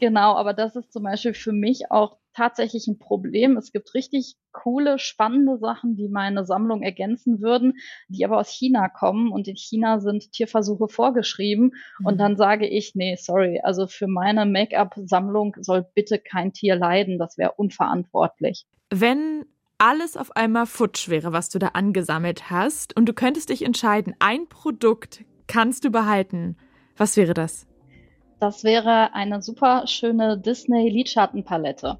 Genau, 0.00 0.34
aber 0.34 0.54
das 0.54 0.76
ist 0.76 0.92
zum 0.92 1.02
Beispiel 1.02 1.34
für 1.34 1.52
mich 1.52 1.90
auch 1.90 2.16
tatsächlich 2.32 2.86
ein 2.86 2.98
Problem. 2.98 3.56
Es 3.56 3.70
gibt 3.70 3.94
richtig 3.94 4.36
coole, 4.52 4.98
spannende 4.98 5.58
Sachen, 5.58 5.96
die 5.96 6.08
meine 6.08 6.44
Sammlung 6.46 6.82
ergänzen 6.82 7.40
würden, 7.40 7.74
die 8.08 8.24
aber 8.24 8.38
aus 8.38 8.48
China 8.48 8.88
kommen 8.88 9.30
und 9.30 9.46
in 9.46 9.56
China 9.56 10.00
sind 10.00 10.32
Tierversuche 10.32 10.88
vorgeschrieben. 10.88 11.72
Mhm. 11.98 12.06
Und 12.06 12.18
dann 12.18 12.36
sage 12.36 12.66
ich, 12.66 12.94
nee, 12.94 13.16
sorry, 13.16 13.60
also 13.62 13.86
für 13.86 14.06
meine 14.06 14.46
Make-up-Sammlung 14.46 15.56
soll 15.60 15.86
bitte 15.94 16.18
kein 16.18 16.52
Tier 16.52 16.76
leiden. 16.76 17.18
Das 17.18 17.36
wäre 17.36 17.52
unverantwortlich. 17.56 18.66
Wenn 18.90 19.44
alles 19.80 20.16
auf 20.16 20.36
einmal 20.36 20.66
futsch 20.66 21.08
wäre, 21.08 21.32
was 21.32 21.48
du 21.48 21.58
da 21.58 21.68
angesammelt 21.68 22.50
hast, 22.50 22.96
und 22.96 23.06
du 23.06 23.14
könntest 23.14 23.48
dich 23.48 23.64
entscheiden, 23.64 24.14
ein 24.18 24.46
Produkt 24.48 25.24
kannst 25.46 25.84
du 25.84 25.90
behalten, 25.90 26.56
was 26.96 27.16
wäre 27.16 27.34
das? 27.34 27.66
Das 28.40 28.62
wäre 28.62 29.14
eine 29.14 29.42
super 29.42 29.86
schöne 29.86 30.38
Disney 30.38 30.88
Lidschattenpalette. 30.90 31.98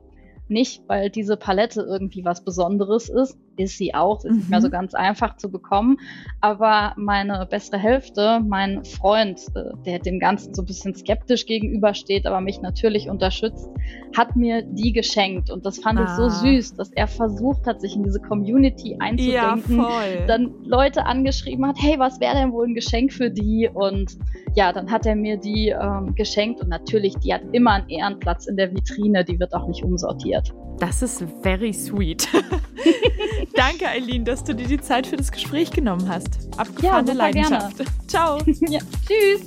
Nicht, 0.49 0.83
weil 0.89 1.11
diese 1.11 1.37
Palette 1.37 1.83
irgendwie 1.83 2.25
was 2.25 2.45
Besonderes 2.45 3.09
ist. 3.09 3.39
Ist 3.61 3.79
sie 3.79 3.95
auch. 3.95 4.25
Ist 4.25 4.31
mhm. 4.31 4.37
nicht 4.38 4.50
mehr 4.50 4.61
so 4.61 4.69
mhm. 4.69 4.73
ganz 4.73 4.95
einfach 4.95 5.37
zu 5.37 5.50
bekommen. 5.50 5.99
Aber 6.40 6.95
meine 6.97 7.47
bessere 7.49 7.79
Hälfte, 7.79 8.40
mein 8.40 8.85
Freund, 8.85 9.40
äh, 9.55 9.71
der 9.85 9.99
dem 9.99 10.19
Ganzen 10.19 10.55
so 10.55 10.62
ein 10.62 10.67
bisschen 10.67 10.95
skeptisch 10.95 11.47
gegenübersteht, 11.47 12.26
aber 12.26 12.40
mich 12.40 12.61
natürlich 12.61 13.09
unterstützt, 13.09 13.69
hat 14.17 14.37
mir 14.37 14.62
die 14.62 14.93
geschenkt. 14.93 15.50
Und 15.50 15.67
das 15.67 15.79
fand 15.79 15.99
ah. 15.99 16.05
ich 16.05 16.11
so 16.11 16.25
ah. 16.25 16.31
süß, 16.31 16.76
dass 16.76 16.90
er 16.93 17.07
versucht 17.07 17.67
hat, 17.67 17.81
sich 17.81 17.95
in 17.95 18.02
diese 18.02 18.21
Community 18.21 18.97
einzudenken. 18.99 19.76
Ja, 19.76 19.83
voll. 19.85 20.26
Dann 20.26 20.55
Leute 20.64 21.07
angeschrieben 21.07 21.67
hat, 21.67 21.76
hey, 21.79 21.99
was 21.99 22.21
wäre 22.21 22.35
denn 22.35 22.52
wohl 22.52 22.67
ein 22.67 22.75
Geschenk 22.75 23.12
für 23.12 23.31
die? 23.31 23.69
Und 23.73 24.17
ja, 24.55 24.73
dann 24.73 24.90
hat 24.90 25.07
er 25.07 25.17
mir 25.17 25.37
die 25.37 25.69
ähm, 25.69 26.14
geschenkt 26.14 26.61
und 26.61 26.69
natürlich, 26.69 27.14
die 27.19 27.33
hat 27.33 27.43
immer 27.52 27.73
einen 27.73 27.88
Ehrenplatz 27.88 28.47
in 28.47 28.57
der 28.57 28.73
Vitrine, 28.75 29.25
die 29.25 29.38
wird 29.38 29.55
auch 29.55 29.67
nicht 29.69 29.85
umsortiert. 29.85 30.52
Das 30.79 31.02
ist 31.02 31.25
very 31.43 31.73
sweet. 31.73 32.26
Danke, 33.54 33.88
Eileen, 33.88 34.25
dass 34.25 34.45
du 34.45 34.54
dir 34.54 34.66
die 34.66 34.80
Zeit 34.80 35.07
für 35.07 35.16
das 35.16 35.33
Gespräch 35.33 35.71
genommen 35.71 36.09
hast. 36.09 36.28
Abgefahrene 36.57 37.09
ja, 37.09 37.14
Leidenschaft. 37.14 37.76
Gerne. 37.76 37.90
Ciao. 38.07 38.38
ja, 38.69 38.80
tschüss. 39.07 39.45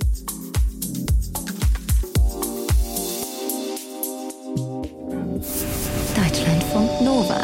Deutschlandfunk 6.16 7.00
Nova. 7.00 7.40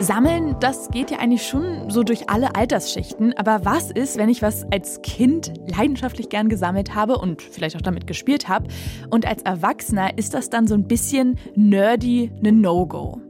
Sammeln, 0.00 0.56
das 0.60 0.88
geht 0.90 1.10
ja 1.10 1.18
eigentlich 1.18 1.46
schon 1.46 1.90
so 1.90 2.02
durch 2.02 2.30
alle 2.30 2.54
Altersschichten. 2.54 3.34
Aber 3.36 3.64
was 3.64 3.90
ist, 3.90 4.16
wenn 4.16 4.28
ich 4.30 4.40
was 4.40 4.64
als 4.72 5.02
Kind 5.02 5.52
leidenschaftlich 5.66 6.30
gern 6.30 6.48
gesammelt 6.48 6.94
habe 6.94 7.18
und 7.18 7.42
vielleicht 7.42 7.76
auch 7.76 7.82
damit 7.82 8.06
gespielt 8.06 8.48
habe 8.48 8.68
und 9.10 9.26
als 9.26 9.42
Erwachsener 9.42 10.16
ist 10.16 10.32
das 10.32 10.48
dann 10.48 10.66
so 10.66 10.74
ein 10.74 10.88
bisschen 10.88 11.38
nerdy 11.54 12.30
eine 12.40 12.52
No-Go? 12.52 13.20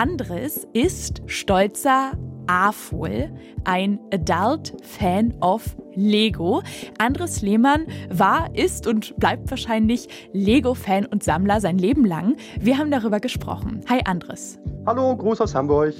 Anderes 0.00 0.64
ist 0.74 1.22
stolzer 1.26 2.12
Afol, 2.46 3.32
ein 3.64 3.98
Adult 4.14 4.72
Fan 4.80 5.34
of 5.40 5.76
Lego. 5.92 6.62
Andres 6.98 7.42
Lehmann 7.42 7.84
war, 8.08 8.54
ist 8.54 8.86
und 8.86 9.16
bleibt 9.16 9.50
wahrscheinlich 9.50 10.06
Lego-Fan 10.32 11.04
und 11.04 11.24
Sammler 11.24 11.60
sein 11.60 11.78
Leben 11.78 12.04
lang. 12.04 12.36
Wir 12.60 12.78
haben 12.78 12.92
darüber 12.92 13.18
gesprochen. 13.18 13.80
Hi 13.88 14.00
Andres. 14.04 14.60
Hallo, 14.86 15.16
Gruß 15.16 15.40
aus 15.40 15.56
Hamburg. 15.56 15.94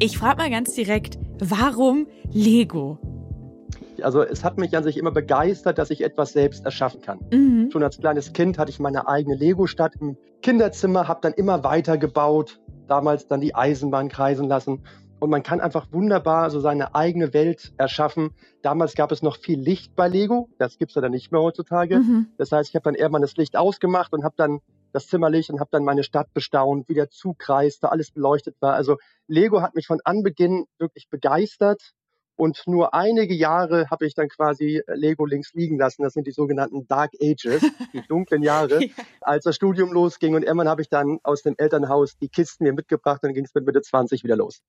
Ich 0.00 0.18
frage 0.18 0.36
mal 0.36 0.50
ganz 0.50 0.74
direkt, 0.74 1.18
warum 1.38 2.08
Lego? 2.30 2.98
Also 4.02 4.22
es 4.22 4.44
hat 4.44 4.58
mich 4.58 4.76
an 4.76 4.84
sich 4.84 4.98
immer 4.98 5.12
begeistert, 5.12 5.78
dass 5.78 5.88
ich 5.88 6.04
etwas 6.04 6.34
selbst 6.34 6.66
erschaffen 6.66 7.00
kann. 7.00 7.20
Mhm. 7.32 7.70
Schon 7.70 7.82
als 7.82 7.98
kleines 7.98 8.34
Kind 8.34 8.58
hatte 8.58 8.70
ich 8.70 8.80
meine 8.80 9.08
eigene 9.08 9.34
Lego-Stadt 9.34 9.94
im 9.98 10.18
Kinderzimmer, 10.42 11.08
habe 11.08 11.20
dann 11.22 11.32
immer 11.32 11.64
weiter 11.64 11.96
gebaut, 11.96 12.60
damals 12.90 13.28
dann 13.28 13.40
die 13.40 13.54
Eisenbahn 13.54 14.08
kreisen 14.08 14.48
lassen 14.48 14.82
und 15.20 15.30
man 15.30 15.42
kann 15.42 15.60
einfach 15.60 15.86
wunderbar 15.92 16.50
so 16.50 16.60
seine 16.60 16.94
eigene 16.94 17.34
Welt 17.34 17.72
erschaffen. 17.76 18.30
Damals 18.62 18.94
gab 18.94 19.12
es 19.12 19.22
noch 19.22 19.36
viel 19.36 19.60
Licht 19.60 19.94
bei 19.94 20.08
Lego. 20.08 20.48
Das 20.58 20.78
gibt 20.78 20.90
es 20.90 20.94
ja 20.94 21.02
dann 21.02 21.12
nicht 21.12 21.30
mehr 21.30 21.42
heutzutage. 21.42 21.98
Mhm. 21.98 22.28
Das 22.38 22.50
heißt, 22.52 22.70
ich 22.70 22.74
habe 22.74 22.84
dann 22.84 22.94
irgendwann 22.94 23.22
das 23.22 23.36
Licht 23.36 23.56
ausgemacht 23.56 24.12
und 24.14 24.24
habe 24.24 24.34
dann 24.36 24.60
das 24.92 25.06
Zimmerlicht 25.06 25.50
und 25.50 25.60
habe 25.60 25.68
dann 25.70 25.84
meine 25.84 26.02
Stadt 26.02 26.32
bestaunt, 26.32 26.88
wie 26.88 26.94
der 26.94 27.10
Zug 27.10 27.38
kreiste, 27.38 27.92
alles 27.92 28.10
beleuchtet 28.10 28.56
war. 28.60 28.74
Also 28.74 28.96
Lego 29.28 29.60
hat 29.60 29.74
mich 29.74 29.86
von 29.86 30.00
Anbeginn 30.04 30.64
wirklich 30.78 31.08
begeistert. 31.10 31.92
Und 32.40 32.62
nur 32.66 32.94
einige 32.94 33.34
Jahre 33.34 33.90
habe 33.90 34.06
ich 34.06 34.14
dann 34.14 34.28
quasi 34.28 34.82
Lego 34.86 35.26
links 35.26 35.52
liegen 35.52 35.78
lassen. 35.78 36.02
Das 36.02 36.14
sind 36.14 36.26
die 36.26 36.32
sogenannten 36.32 36.88
Dark 36.88 37.12
Ages, 37.20 37.62
die 37.92 38.00
dunklen 38.08 38.42
Jahre, 38.42 38.82
ja. 38.82 38.90
als 39.20 39.44
das 39.44 39.56
Studium 39.56 39.92
losging. 39.92 40.34
Und 40.34 40.42
irgendwann 40.42 40.68
habe 40.68 40.80
ich 40.80 40.88
dann 40.88 41.18
aus 41.22 41.42
dem 41.42 41.54
Elternhaus 41.58 42.16
die 42.16 42.30
Kisten 42.30 42.64
mir 42.64 42.72
mitgebracht 42.72 43.22
und 43.22 43.28
dann 43.28 43.34
ging 43.34 43.44
es 43.44 43.54
mit 43.54 43.66
Mitte 43.66 43.82
20 43.82 44.24
wieder 44.24 44.36
los. 44.36 44.62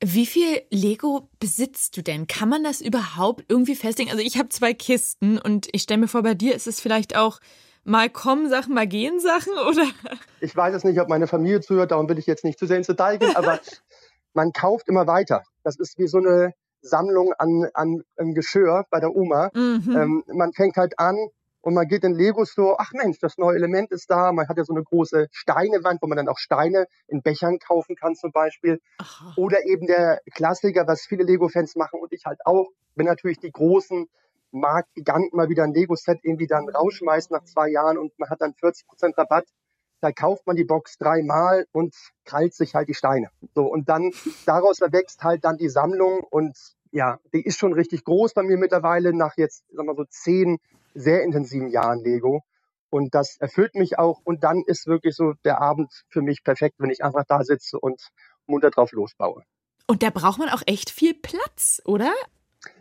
Wie 0.00 0.26
viel 0.26 0.62
Lego 0.70 1.28
besitzt 1.40 1.96
du 1.96 2.02
denn? 2.02 2.28
Kann 2.28 2.48
man 2.48 2.62
das 2.62 2.80
überhaupt 2.80 3.46
irgendwie 3.48 3.74
festlegen? 3.74 4.12
Also 4.12 4.22
ich 4.22 4.38
habe 4.38 4.48
zwei 4.50 4.72
Kisten 4.72 5.38
und 5.38 5.66
ich 5.72 5.82
stelle 5.82 5.98
mir 5.98 6.08
vor, 6.08 6.22
bei 6.22 6.34
dir 6.34 6.54
ist 6.54 6.68
es 6.68 6.80
vielleicht 6.80 7.16
auch 7.16 7.40
mal 7.82 8.08
kommen 8.08 8.48
Sachen, 8.48 8.74
mal 8.74 8.86
gehen 8.86 9.18
Sachen, 9.18 9.52
oder? 9.68 9.86
Ich 10.40 10.54
weiß 10.54 10.74
es 10.74 10.84
nicht, 10.84 11.00
ob 11.00 11.08
meine 11.08 11.26
Familie 11.26 11.60
zuhört, 11.60 11.90
darum 11.90 12.08
will 12.08 12.18
ich 12.18 12.26
jetzt 12.26 12.44
nicht 12.44 12.58
zu 12.58 12.66
sehr 12.66 12.76
ins 12.76 12.86
Detail 12.86 13.18
gehen, 13.18 13.34
aber 13.34 13.58
man 14.34 14.52
kauft 14.52 14.88
immer 14.88 15.06
weiter. 15.06 15.42
Das 15.62 15.76
ist 15.76 15.98
wie 15.98 16.06
so 16.06 16.18
eine 16.18 16.52
Sammlung 16.82 17.32
an, 17.38 17.68
an, 17.74 18.02
an 18.16 18.34
Geschirr 18.34 18.84
bei 18.90 19.00
der 19.00 19.14
Oma. 19.14 19.50
Mhm. 19.54 19.96
Ähm, 19.96 20.24
man 20.32 20.52
fängt 20.52 20.76
halt 20.76 20.98
an 20.98 21.16
und 21.62 21.74
man 21.74 21.86
geht 21.88 22.04
in 22.04 22.14
Lego 22.14 22.44
Store, 22.46 22.76
ach 22.78 22.92
Mensch, 22.92 23.18
das 23.18 23.36
neue 23.36 23.56
Element 23.56 23.90
ist 23.90 24.10
da. 24.10 24.32
Man 24.32 24.48
hat 24.48 24.56
ja 24.56 24.64
so 24.64 24.72
eine 24.72 24.82
große 24.82 25.28
Steinewand, 25.30 26.00
wo 26.00 26.06
man 26.06 26.16
dann 26.16 26.28
auch 26.28 26.38
Steine 26.38 26.86
in 27.06 27.22
Bechern 27.22 27.58
kaufen 27.58 27.96
kann 27.96 28.14
zum 28.14 28.32
Beispiel. 28.32 28.80
Aha. 28.98 29.34
Oder 29.36 29.66
eben 29.66 29.86
der 29.86 30.20
Klassiker, 30.32 30.86
was 30.86 31.02
viele 31.02 31.24
Lego-Fans 31.24 31.76
machen 31.76 32.00
und 32.00 32.12
ich 32.12 32.24
halt 32.24 32.40
auch, 32.46 32.68
wenn 32.94 33.06
natürlich 33.06 33.38
die 33.40 33.52
großen 33.52 34.08
Marktgiganten 34.52 35.36
mal 35.36 35.48
wieder 35.48 35.64
ein 35.64 35.74
Lego-Set 35.74 36.20
irgendwie 36.22 36.46
dann 36.46 36.68
rausschmeißen 36.68 37.34
nach 37.34 37.44
zwei 37.44 37.68
Jahren 37.68 37.98
und 37.98 38.18
man 38.18 38.30
hat 38.30 38.40
dann 38.40 38.52
40% 38.52 39.16
Rabatt 39.16 39.46
da 40.00 40.12
kauft 40.12 40.46
man 40.46 40.56
die 40.56 40.64
Box 40.64 40.98
dreimal 40.98 41.66
und 41.72 41.94
krallt 42.24 42.54
sich 42.54 42.74
halt 42.74 42.88
die 42.88 42.94
Steine. 42.94 43.28
So, 43.54 43.66
und 43.66 43.88
dann 43.88 44.12
daraus 44.46 44.80
erwächst 44.80 45.22
halt 45.22 45.44
dann 45.44 45.56
die 45.56 45.68
Sammlung 45.68 46.20
und 46.30 46.56
ja, 46.92 47.18
die 47.32 47.42
ist 47.42 47.58
schon 47.58 47.72
richtig 47.72 48.04
groß 48.04 48.34
bei 48.34 48.42
mir 48.42 48.56
mittlerweile 48.56 49.14
nach 49.14 49.36
jetzt, 49.36 49.64
sagen 49.72 49.88
wir 49.88 49.94
so, 49.94 50.04
zehn 50.04 50.58
sehr 50.94 51.22
intensiven 51.22 51.68
Jahren 51.68 52.00
Lego. 52.00 52.42
Und 52.90 53.14
das 53.14 53.36
erfüllt 53.38 53.76
mich 53.76 53.98
auch. 53.98 54.20
Und 54.24 54.42
dann 54.42 54.64
ist 54.66 54.88
wirklich 54.88 55.14
so 55.14 55.34
der 55.44 55.60
Abend 55.60 56.04
für 56.08 56.22
mich 56.22 56.42
perfekt, 56.42 56.76
wenn 56.78 56.90
ich 56.90 57.04
einfach 57.04 57.24
da 57.28 57.44
sitze 57.44 57.78
und 57.78 58.08
munter 58.46 58.70
drauf 58.70 58.90
losbaue. 58.90 59.44
Und 59.86 60.02
da 60.02 60.10
braucht 60.10 60.38
man 60.38 60.48
auch 60.48 60.62
echt 60.66 60.90
viel 60.90 61.14
Platz, 61.14 61.80
oder? 61.84 62.12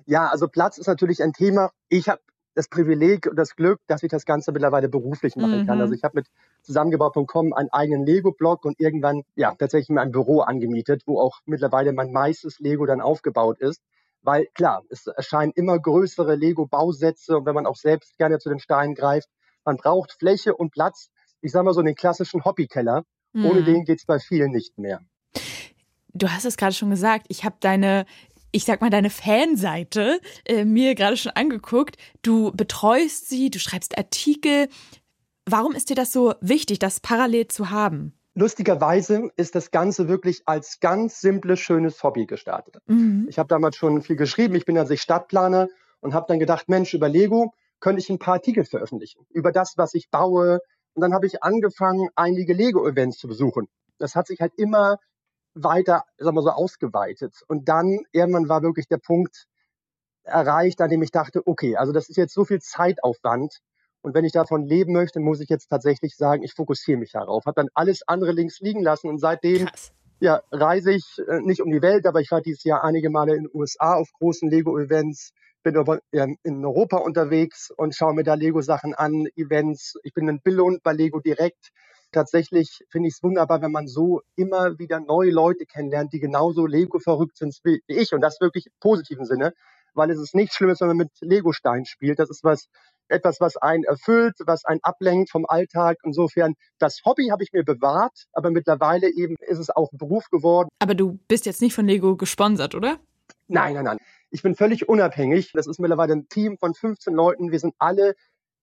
Ja, 0.05 0.27
also 0.27 0.47
Platz 0.47 0.79
ist 0.79 0.88
natürlich 0.88 1.21
ein 1.21 1.33
Thema. 1.33 1.71
Ich 1.89 2.09
habe 2.09 2.21
das 2.60 2.68
Privileg 2.68 3.25
und 3.25 3.38
das 3.38 3.56
Glück, 3.56 3.80
dass 3.88 4.04
ich 4.04 4.10
das 4.10 4.25
Ganze 4.25 4.51
mittlerweile 4.51 4.89
beruflich 4.89 5.38
machen 5.38 5.62
mhm. 5.62 5.66
kann. 5.66 5.80
Also 5.80 5.94
ich 5.94 6.04
habe 6.04 6.18
mit 6.18 6.28
zusammengebaut.com 6.63 7.54
einen 7.54 7.70
eigenen 7.70 8.06
Lego-Blog 8.06 8.66
und 8.66 8.78
irgendwann 8.82 9.24
ja 9.36 9.56
tatsächlich 9.56 9.88
mir 9.88 10.01
ein 10.01 10.12
Büro 10.12 10.42
angemietet, 10.42 11.04
wo 11.06 11.22
auch 11.22 11.39
mittlerweile 11.46 11.94
mein 11.94 12.12
meistes 12.12 12.60
Lego 12.60 12.86
dann 12.86 13.00
aufgebaut 13.00 13.60
ist. 13.60 13.82
Weil 14.24 14.48
klar, 14.54 14.84
es 14.89 15.08
erscheinen 15.08 15.54
immer 15.56 15.80
größere 15.80 16.36
Lego-Bausätze 16.36 17.38
und 17.38 17.46
wenn 17.46 17.56
man 17.56 17.66
auch 17.66 17.78
selbst 17.78 18.18
gerne 18.18 18.39
zu 18.39 18.50
den 18.50 18.60
Steinen 18.60 18.94
greift, 18.94 19.30
man 19.63 19.78
braucht 19.78 20.12
Fläche 20.12 20.54
und 20.54 20.72
Platz. 20.72 21.12
Ich 21.39 21.54
sage 21.54 21.63
mal 21.63 21.74
so 21.74 21.82
den 21.82 21.96
klassischen 21.96 22.44
Hobbykeller. 22.44 23.06
Mhm. 23.32 23.46
Ohne 23.46 23.63
den 23.63 23.86
geht 23.86 24.00
es 24.00 24.06
bei 24.06 24.20
vielen 24.20 24.51
nicht 24.51 24.78
mehr. 24.78 25.00
Du 26.13 26.28
hast 26.28 26.44
es 26.44 26.58
gerade 26.58 26.74
schon 26.74 26.89
gesagt, 26.89 27.28
ich 27.30 27.46
habe 27.46 27.56
deine 27.62 28.06
ich 28.51 28.65
sag 28.65 28.82
mal, 28.82 28.89
deine 28.89 29.10
Fanseite 29.10 30.20
äh, 30.46 30.65
mir 30.65 30.96
gerade 30.96 31.18
schon 31.18 31.32
angeguckt. 31.34 31.98
Du 32.22 32.51
betreust 32.51 33.29
sie, 33.29 33.50
du 33.50 33.60
schreibst 33.60 33.98
Artikel. 33.98 34.68
Warum 35.46 35.74
ist 35.74 35.89
dir 35.89 35.96
das 35.96 36.12
so 36.12 36.34
wichtig, 36.41 36.79
das 36.79 37.00
parallel 37.00 37.48
zu 37.48 37.70
haben? 37.70 38.13
Lustigerweise 38.36 39.29
ist 39.36 39.56
das 39.56 39.72
Ganze 39.72 40.08
wirklich 40.08 40.44
als 40.46 40.79
ganz 40.79 41.20
simples, 41.20 41.60
schönes 41.60 42.01
Hobby 42.03 42.25
gestartet. 42.25 42.77
Mhm. 42.88 43.25
Ich 43.27 43.38
habe 43.38 43.48
damals 43.48 43.75
schon 43.75 44.01
viel 44.01 44.15
geschrieben. 44.15 44.56
Ich 44.56 44.65
bin 44.65 44.77
an 44.77 44.88
sich 44.88 45.01
Stadtplaner 45.01 45.68
und 46.00 46.13
habe 46.13 46.25
dann 46.27 46.39
gedacht, 46.39 46.70
Mensch, 46.70 46.94
über 46.94 47.10
Lego 47.10 47.53
könnte 47.79 48.01
ich 48.01 48.10
ein 48.10 48.20
paar 48.20 48.36
Artikel 48.36 48.65
veröffentlichen. 48.65 49.25
Über 49.29 49.51
das, 49.51 49.74
was 49.77 49.94
ich 49.94 50.10
baue. 50.10 50.60
Und 50.94 51.01
dann 51.01 51.13
habe 51.13 51.25
ich 51.25 51.44
angefangen, 51.44 52.10
einige 52.15 52.53
Lego-Events 52.53 53.18
zu 53.18 53.27
besuchen. 53.27 53.68
Das 53.98 54.15
hat 54.15 54.27
sich 54.27 54.39
halt 54.39 54.53
immer 54.58 54.98
weiter, 55.63 56.04
sagen 56.18 56.36
wir 56.36 56.42
so, 56.42 56.50
ausgeweitet. 56.50 57.44
Und 57.48 57.70
dann 57.70 58.00
irgendwann 58.12 58.50
war 58.50 58.62
wirklich 58.62 58.88
der 58.88 58.98
Punkt 58.98 59.46
erreicht, 60.24 60.82
an 60.82 60.89
dem 60.89 61.01
ich 61.01 61.12
dachte, 61.12 61.46
okay, 61.46 61.75
also 61.75 61.92
das 61.92 62.10
ist 62.10 62.18
jetzt 62.18 62.34
so 62.34 62.46
viel 62.46 62.60
Zeitaufwand. 62.60 63.60
Und 64.01 64.13
wenn 64.16 64.25
ich 64.25 64.32
davon 64.32 64.66
leben 64.66 64.94
möchte, 64.94 65.20
muss 65.20 65.42
ich 65.42 65.50
jetzt 65.50 65.68
tatsächlich 65.70 66.16
sagen, 66.16 66.44
ich 66.44 66.54
fokussiere 66.54 66.98
mich 66.98 67.12
darauf. 67.12 67.46
Habe 67.46 67.62
dann 67.62 67.70
alles 67.74 68.08
andere 68.08 68.32
links 68.32 68.60
liegen 68.60 68.82
lassen 68.82 69.10
und 69.10 69.20
seitdem 69.20 69.68
ja, 70.22 70.42
reise 70.51 70.92
ich 70.92 71.18
äh, 71.28 71.39
nicht 71.42 71.62
um 71.62 71.72
die 71.72 71.82
Welt, 71.82 72.06
aber 72.06 72.20
ich 72.20 72.32
war 72.32 72.42
dieses 72.42 72.63
Jahr 72.63 72.84
einige 72.84 73.10
Male 73.10 73.36
in 73.36 73.44
den 73.44 73.51
USA 73.54 73.96
auf 73.96 74.12
großen 74.13 74.50
Lego-Events, 74.50 75.32
bin 75.63 75.78
aber 75.78 76.00
in 76.12 76.66
Europa 76.66 76.98
unterwegs 76.98 77.72
und 77.75 77.96
schaue 77.96 78.13
mir 78.13 78.24
da 78.24 78.34
Lego-Sachen 78.34 78.94
an, 78.94 79.28
Events. 79.36 79.96
Ich 80.04 80.13
bin 80.13 80.28
in 80.28 80.42
Billund 80.42 80.84
bei 80.84 80.94
Lego 80.94 81.20
direkt 81.20 81.72
tatsächlich 82.12 82.86
finde 82.89 83.08
ich 83.08 83.16
es 83.16 83.24
wunderbar, 83.24 83.62
wenn 83.62 83.72
man 83.72 83.88
so 83.88 84.22
immer 84.36 84.78
wieder 84.80 85.00
neue 85.00 85.32
Leute 85.32 85.66
kennenlernt, 85.66 86.13
die 86.13 86.20
genauso 86.20 86.66
Lego 86.66 87.00
verrückt 87.00 87.38
sind 87.38 87.58
wie 87.63 87.82
ich 87.88 88.13
und 88.13 88.22
das 88.22 88.39
wirklich 88.42 88.68
im 88.68 88.74
positiven 88.80 89.25
Sinne, 89.25 89.54
weil 89.94 90.12
es 90.12 90.20
ist 90.20 90.36
nichts 90.36 90.56
Schlimmes, 90.56 90.82
wenn 90.82 90.88
man 90.89 90.98
mit 90.98 91.12
Lego-Steinen 91.22 91.86
spielt. 91.86 92.20
Das 92.20 92.30
ist 92.30 92.44
was, 92.44 92.70
etwas, 93.10 93.39
was 93.39 93.58
einen 93.58 93.84
erfüllt, 93.84 94.36
was 94.46 94.66
einen 94.66 94.80
ablenkt 94.84 95.30
vom 95.30 95.46
Alltag. 95.48 95.98
Insofern, 96.04 96.56
das 96.78 97.01
Hobby 97.06 97.28
habe 97.30 97.44
ich 97.44 97.51
mir 97.51 97.63
bewahrt, 97.63 98.25
aber 98.34 98.51
mittlerweile 98.51 99.10
eben 99.10 99.36
ist 99.39 99.60
es 99.60 99.70
auch 99.70 99.89
Beruf 99.92 100.30
geworden. 100.30 100.70
Aber 100.80 100.96
du 100.96 101.20
bist 101.28 101.46
jetzt 101.46 101.62
nicht 101.62 101.74
von 101.74 101.86
Lego 101.86 102.16
gesponsert, 102.16 102.75
oder? 102.75 103.00
Nein, 103.48 103.74
nein, 103.74 103.86
nein. 103.86 103.98
Ich 104.32 104.44
bin 104.44 104.56
völlig 104.56 104.88
unabhängig. 104.88 105.51
Das 105.54 105.66
ist 105.66 105.80
mittlerweile 105.80 106.13
ein 106.13 106.30
Team 106.30 106.58
von 106.58 106.74
15 106.74 107.13
Leuten. 107.13 107.51
Wir 107.51 107.60
sind 107.60 107.74
alle 107.80 108.16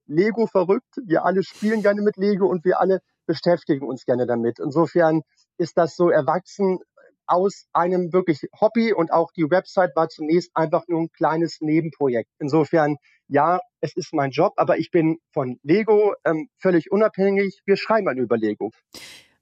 Lego 0.06 0.46
verrückt. 0.46 1.00
Wir 1.04 1.24
alle 1.24 1.42
spielen 1.42 1.82
gerne 1.82 2.02
mit 2.02 2.16
Lego 2.16 2.46
und 2.46 2.64
wir 2.64 2.80
alle 2.80 3.00
beschäftigen 3.26 3.86
uns 3.86 4.04
gerne 4.04 4.26
damit. 4.26 4.58
Insofern 4.58 5.22
ist 5.58 5.76
das 5.76 5.96
so 5.96 6.10
erwachsen 6.10 6.78
aus 7.26 7.66
einem 7.72 8.12
wirklich 8.12 8.46
Hobby 8.60 8.92
und 8.92 9.12
auch 9.12 9.32
die 9.32 9.50
Website 9.50 9.96
war 9.96 10.08
zunächst 10.08 10.50
einfach 10.54 10.84
nur 10.88 11.00
ein 11.00 11.10
kleines 11.12 11.60
Nebenprojekt. 11.60 12.30
Insofern, 12.38 12.96
ja, 13.28 13.60
es 13.80 13.96
ist 13.96 14.14
mein 14.14 14.30
Job, 14.30 14.52
aber 14.56 14.78
ich 14.78 14.90
bin 14.90 15.18
von 15.32 15.58
Lego 15.62 16.14
ähm, 16.24 16.48
völlig 16.58 16.92
unabhängig. 16.92 17.62
Wir 17.64 17.76
schreiben 17.76 18.16
über 18.18 18.36
Lego. 18.36 18.70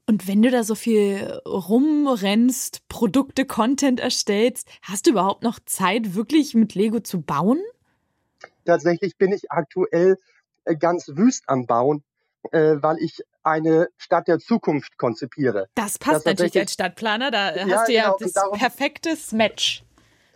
Und 0.06 0.28
wenn 0.28 0.42
du 0.42 0.50
da 0.50 0.64
so 0.64 0.74
viel 0.74 1.40
rumrennst, 1.46 2.86
Produkte, 2.88 3.46
Content 3.46 4.00
erstellst, 4.00 4.68
hast 4.82 5.06
du 5.06 5.12
überhaupt 5.12 5.42
noch 5.42 5.58
Zeit, 5.64 6.14
wirklich 6.14 6.54
mit 6.54 6.74
Lego 6.74 7.00
zu 7.00 7.22
bauen? 7.22 7.60
Tatsächlich 8.66 9.16
bin 9.16 9.32
ich 9.32 9.50
aktuell 9.50 10.18
äh, 10.64 10.76
ganz 10.76 11.08
wüst 11.08 11.44
am 11.46 11.66
Bauen, 11.66 12.02
äh, 12.52 12.76
weil 12.80 12.98
ich 12.98 13.22
eine 13.44 13.88
Stadt 13.96 14.28
der 14.28 14.38
Zukunft 14.38 14.98
konzipiere. 14.98 15.68
Das 15.74 15.98
passt 15.98 16.16
das 16.16 16.24
natürlich 16.24 16.58
als 16.58 16.72
Stadtplaner, 16.72 17.30
da 17.30 17.54
ja, 17.54 17.66
hast 17.68 17.88
du 17.88 17.92
ja 17.92 18.04
genau, 18.04 18.16
das 18.18 18.32
darum, 18.32 18.58
perfektes 18.58 19.32
Match. 19.32 19.84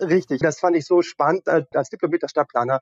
Richtig, 0.00 0.40
das 0.40 0.60
fand 0.60 0.76
ich 0.76 0.86
so 0.86 1.02
spannend 1.02 1.48
äh, 1.48 1.64
als 1.74 1.90
diplomierter 1.90 2.28
Stadtplaner, 2.28 2.80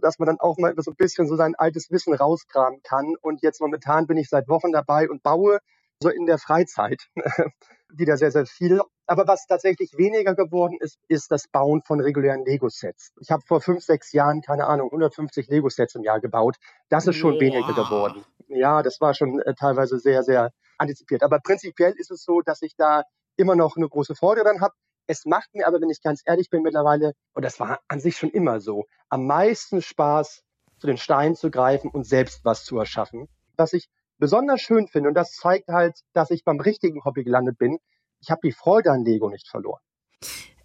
dass 0.00 0.18
man 0.18 0.26
dann 0.26 0.40
auch 0.40 0.58
mal 0.58 0.74
so 0.78 0.90
ein 0.90 0.96
bisschen 0.96 1.28
so 1.28 1.36
sein 1.36 1.54
altes 1.54 1.90
Wissen 1.90 2.14
rauskramen 2.14 2.82
kann. 2.82 3.14
Und 3.20 3.42
jetzt 3.42 3.60
momentan 3.60 4.06
bin 4.06 4.16
ich 4.16 4.28
seit 4.28 4.48
Wochen 4.48 4.72
dabei 4.72 5.08
und 5.08 5.22
baue 5.22 5.60
so 6.02 6.08
in 6.08 6.26
der 6.26 6.38
Freizeit 6.38 7.08
wieder 7.88 8.16
sehr, 8.16 8.30
sehr 8.30 8.46
viel. 8.46 8.80
Aber 9.10 9.26
was 9.26 9.44
tatsächlich 9.48 9.98
weniger 9.98 10.36
geworden 10.36 10.76
ist, 10.78 11.00
ist 11.08 11.32
das 11.32 11.48
Bauen 11.48 11.82
von 11.82 11.98
regulären 12.00 12.44
Lego-Sets. 12.44 13.10
Ich 13.18 13.32
habe 13.32 13.42
vor 13.44 13.60
fünf, 13.60 13.82
sechs 13.82 14.12
Jahren, 14.12 14.40
keine 14.40 14.68
Ahnung, 14.68 14.86
150 14.86 15.48
Lego-Sets 15.48 15.96
im 15.96 16.04
Jahr 16.04 16.20
gebaut. 16.20 16.58
Das 16.90 17.08
ist 17.08 17.16
schon 17.16 17.32
Boah. 17.32 17.40
weniger 17.40 17.72
geworden. 17.72 18.24
Ja, 18.46 18.84
das 18.84 19.00
war 19.00 19.12
schon 19.14 19.40
äh, 19.40 19.54
teilweise 19.58 19.98
sehr, 19.98 20.22
sehr 20.22 20.52
antizipiert. 20.78 21.24
Aber 21.24 21.40
prinzipiell 21.40 21.92
ist 21.96 22.12
es 22.12 22.22
so, 22.22 22.40
dass 22.40 22.62
ich 22.62 22.76
da 22.76 23.02
immer 23.36 23.56
noch 23.56 23.76
eine 23.76 23.88
große 23.88 24.14
Freude 24.14 24.44
dran 24.44 24.60
habe. 24.60 24.74
Es 25.08 25.24
macht 25.24 25.52
mir 25.54 25.66
aber, 25.66 25.80
wenn 25.80 25.90
ich 25.90 26.02
ganz 26.02 26.22
ehrlich 26.24 26.48
bin 26.48 26.62
mittlerweile, 26.62 27.14
und 27.34 27.44
das 27.44 27.58
war 27.58 27.80
an 27.88 27.98
sich 27.98 28.16
schon 28.16 28.30
immer 28.30 28.60
so, 28.60 28.84
am 29.08 29.26
meisten 29.26 29.82
Spaß, 29.82 30.44
zu 30.78 30.86
den 30.86 30.98
Steinen 30.98 31.34
zu 31.34 31.50
greifen 31.50 31.90
und 31.90 32.06
selbst 32.06 32.44
was 32.44 32.64
zu 32.64 32.78
erschaffen. 32.78 33.26
Was 33.56 33.72
ich 33.72 33.88
besonders 34.18 34.60
schön 34.60 34.86
finde, 34.86 35.08
und 35.08 35.16
das 35.16 35.32
zeigt 35.32 35.66
halt, 35.66 35.98
dass 36.12 36.30
ich 36.30 36.44
beim 36.44 36.60
richtigen 36.60 37.04
Hobby 37.04 37.24
gelandet 37.24 37.58
bin, 37.58 37.80
ich 38.20 38.30
habe 38.30 38.40
die 38.44 38.52
Freude 38.52 38.90
an 38.92 39.04
Lego 39.04 39.28
nicht 39.28 39.48
verloren. 39.48 39.80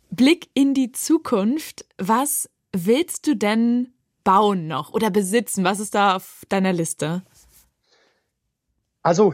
Blick 0.10 0.50
in 0.54 0.74
die 0.74 0.92
Zukunft. 0.92 1.86
Was 1.98 2.50
willst 2.74 3.28
du 3.28 3.36
denn 3.36 3.94
bauen 4.24 4.68
noch 4.68 4.94
oder 4.94 5.10
besitzen? 5.10 5.64
Was 5.64 5.80
ist 5.80 5.96
da 5.96 6.16
auf 6.16 6.44
deiner 6.50 6.74
Liste? 6.74 7.24
Also, 9.02 9.34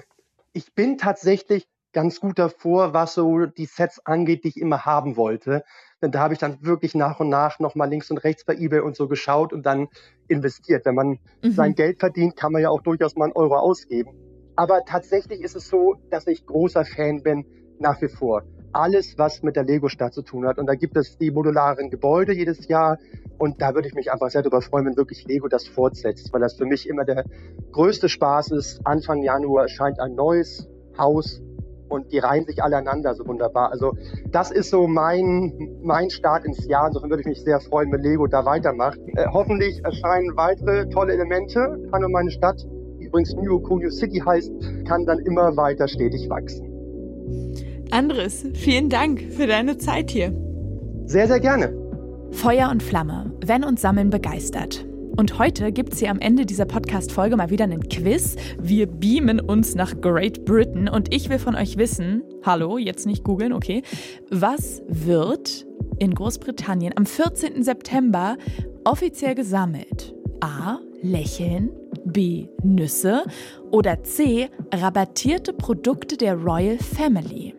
ich 0.53 0.73
bin 0.73 0.97
tatsächlich 0.97 1.67
ganz 1.93 2.19
gut 2.19 2.39
davor, 2.39 2.93
was 2.93 3.13
so 3.13 3.45
die 3.45 3.65
Sets 3.65 4.05
angeht, 4.05 4.43
die 4.43 4.49
ich 4.49 4.57
immer 4.57 4.85
haben 4.85 5.17
wollte. 5.17 5.63
Denn 6.01 6.11
da 6.11 6.19
habe 6.19 6.33
ich 6.33 6.39
dann 6.39 6.63
wirklich 6.63 6.95
nach 6.95 7.19
und 7.19 7.29
nach 7.29 7.59
nochmal 7.59 7.89
links 7.89 8.09
und 8.11 8.17
rechts 8.19 8.45
bei 8.45 8.55
eBay 8.55 8.79
und 8.79 8.95
so 8.95 9.07
geschaut 9.07 9.53
und 9.53 9.65
dann 9.65 9.87
investiert. 10.27 10.85
Wenn 10.85 10.95
man 10.95 11.19
mhm. 11.43 11.51
sein 11.51 11.75
Geld 11.75 11.99
verdient, 11.99 12.35
kann 12.35 12.53
man 12.53 12.61
ja 12.61 12.69
auch 12.69 12.81
durchaus 12.81 13.15
mal 13.15 13.25
einen 13.25 13.33
Euro 13.33 13.57
ausgeben. 13.57 14.13
Aber 14.55 14.83
tatsächlich 14.85 15.41
ist 15.41 15.55
es 15.55 15.67
so, 15.67 15.95
dass 16.09 16.27
ich 16.27 16.45
großer 16.45 16.85
Fan 16.85 17.23
bin 17.23 17.45
nach 17.81 18.01
wie 18.01 18.07
vor. 18.07 18.43
Alles, 18.73 19.17
was 19.17 19.43
mit 19.43 19.57
der 19.57 19.63
Lego-Stadt 19.63 20.13
zu 20.13 20.21
tun 20.21 20.47
hat. 20.47 20.57
Und 20.57 20.67
da 20.67 20.75
gibt 20.75 20.95
es 20.95 21.17
die 21.17 21.31
modularen 21.31 21.89
Gebäude 21.89 22.33
jedes 22.33 22.67
Jahr. 22.67 22.97
Und 23.37 23.61
da 23.61 23.73
würde 23.73 23.87
ich 23.87 23.93
mich 23.93 24.11
einfach 24.11 24.29
sehr 24.29 24.43
darüber 24.43 24.61
freuen, 24.61 24.85
wenn 24.85 24.97
wirklich 24.97 25.25
Lego 25.25 25.47
das 25.49 25.67
fortsetzt, 25.67 26.31
weil 26.31 26.41
das 26.41 26.53
für 26.53 26.65
mich 26.65 26.87
immer 26.87 27.03
der 27.03 27.25
größte 27.71 28.07
Spaß 28.07 28.51
ist. 28.51 28.79
Anfang 28.85 29.23
Januar 29.23 29.63
erscheint 29.63 29.99
ein 29.99 30.15
neues 30.15 30.69
Haus 30.97 31.41
und 31.91 32.11
die 32.11 32.19
reihen 32.19 32.45
sich 32.45 32.63
alle 32.63 32.77
aneinander 32.77 33.13
so 33.13 33.27
wunderbar. 33.27 33.71
Also 33.71 33.93
das 34.31 34.51
ist 34.51 34.69
so 34.69 34.87
mein, 34.87 35.79
mein 35.83 36.09
Start 36.09 36.45
ins 36.45 36.65
Jahr. 36.65 36.87
Insofern 36.87 37.09
würde 37.09 37.21
ich 37.21 37.27
mich 37.27 37.43
sehr 37.43 37.59
freuen, 37.59 37.91
wenn 37.91 38.01
Lego 38.01 38.27
da 38.27 38.45
weitermacht. 38.45 38.99
Äh, 39.15 39.25
hoffentlich 39.31 39.83
erscheinen 39.83 40.35
weitere 40.37 40.87
tolle 40.89 41.13
Elemente. 41.13 41.89
Kann 41.91 42.05
und 42.05 42.11
meine 42.11 42.31
Stadt, 42.31 42.65
die 42.99 43.05
übrigens 43.05 43.33
New 43.35 43.59
Kunio 43.59 43.89
City 43.89 44.21
heißt, 44.25 44.51
kann 44.87 45.05
dann 45.05 45.19
immer 45.19 45.57
weiter 45.57 45.87
stetig 45.87 46.29
wachsen. 46.29 46.71
Andres, 47.91 48.45
vielen 48.53 48.89
Dank 48.89 49.21
für 49.31 49.47
deine 49.47 49.77
Zeit 49.77 50.11
hier. 50.11 50.33
Sehr, 51.05 51.27
sehr 51.27 51.41
gerne. 51.41 51.73
Feuer 52.31 52.69
und 52.71 52.81
Flamme, 52.81 53.33
wenn 53.45 53.65
uns 53.65 53.81
Sammeln 53.81 54.09
begeistert. 54.09 54.85
Und 55.17 55.37
heute 55.37 55.73
gibt 55.73 55.91
es 55.91 55.99
hier 55.99 56.09
am 56.09 56.19
Ende 56.19 56.45
dieser 56.45 56.63
Podcast-Folge 56.63 57.35
mal 57.35 57.49
wieder 57.49 57.65
einen 57.65 57.89
Quiz. 57.89 58.37
Wir 58.61 58.87
beamen 58.87 59.41
uns 59.41 59.75
nach 59.75 59.99
Great 59.99 60.45
Britain 60.45 60.87
und 60.87 61.13
ich 61.13 61.29
will 61.29 61.37
von 61.37 61.53
euch 61.53 61.77
wissen, 61.77 62.23
hallo, 62.43 62.77
jetzt 62.77 63.05
nicht 63.05 63.25
googeln, 63.25 63.51
okay, 63.51 63.83
was 64.29 64.81
wird 64.87 65.65
in 65.99 66.15
Großbritannien 66.15 66.93
am 66.95 67.05
14. 67.05 67.61
September 67.61 68.37
offiziell 68.85 69.35
gesammelt? 69.35 70.15
A. 70.39 70.79
Lächeln, 71.01 71.71
B. 72.05 72.47
Nüsse 72.63 73.23
oder 73.69 74.01
C. 74.03 74.49
Rabattierte 74.73 75.51
Produkte 75.51 76.15
der 76.15 76.35
Royal 76.35 76.77
Family. 76.77 77.53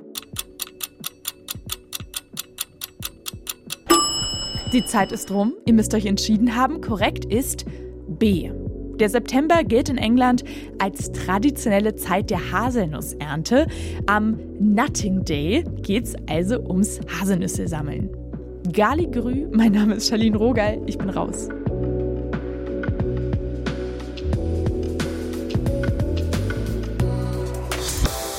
Die 4.72 4.86
Zeit 4.86 5.12
ist 5.12 5.30
rum, 5.30 5.52
ihr 5.66 5.74
müsst 5.74 5.92
euch 5.92 6.06
entschieden 6.06 6.56
haben. 6.56 6.80
Korrekt 6.80 7.26
ist 7.26 7.66
B. 8.08 8.50
Der 8.98 9.10
September 9.10 9.64
gilt 9.64 9.90
in 9.90 9.98
England 9.98 10.44
als 10.78 11.12
traditionelle 11.12 11.94
Zeit 11.96 12.30
der 12.30 12.52
Haselnussernte. 12.52 13.66
Am 14.06 14.38
Nutting 14.58 15.24
Day 15.26 15.62
geht 15.82 16.04
es 16.04 16.14
also 16.26 16.58
ums 16.60 17.00
Haselnüsse 17.20 17.68
sammeln. 17.68 18.08
Gali 18.72 19.08
Grü, 19.10 19.46
mein 19.52 19.72
Name 19.72 19.96
ist 19.96 20.08
Charlene 20.08 20.38
Rogal, 20.38 20.80
ich 20.86 20.96
bin 20.96 21.10
raus. 21.10 21.48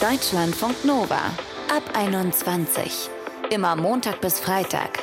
Deutschlandfunk 0.02 0.84
Nova 0.84 1.22
ab 1.69 1.84
21. 1.93 3.10
Immer 3.52 3.76
Montag 3.76 4.19
bis 4.22 4.39
Freitag 4.39 5.03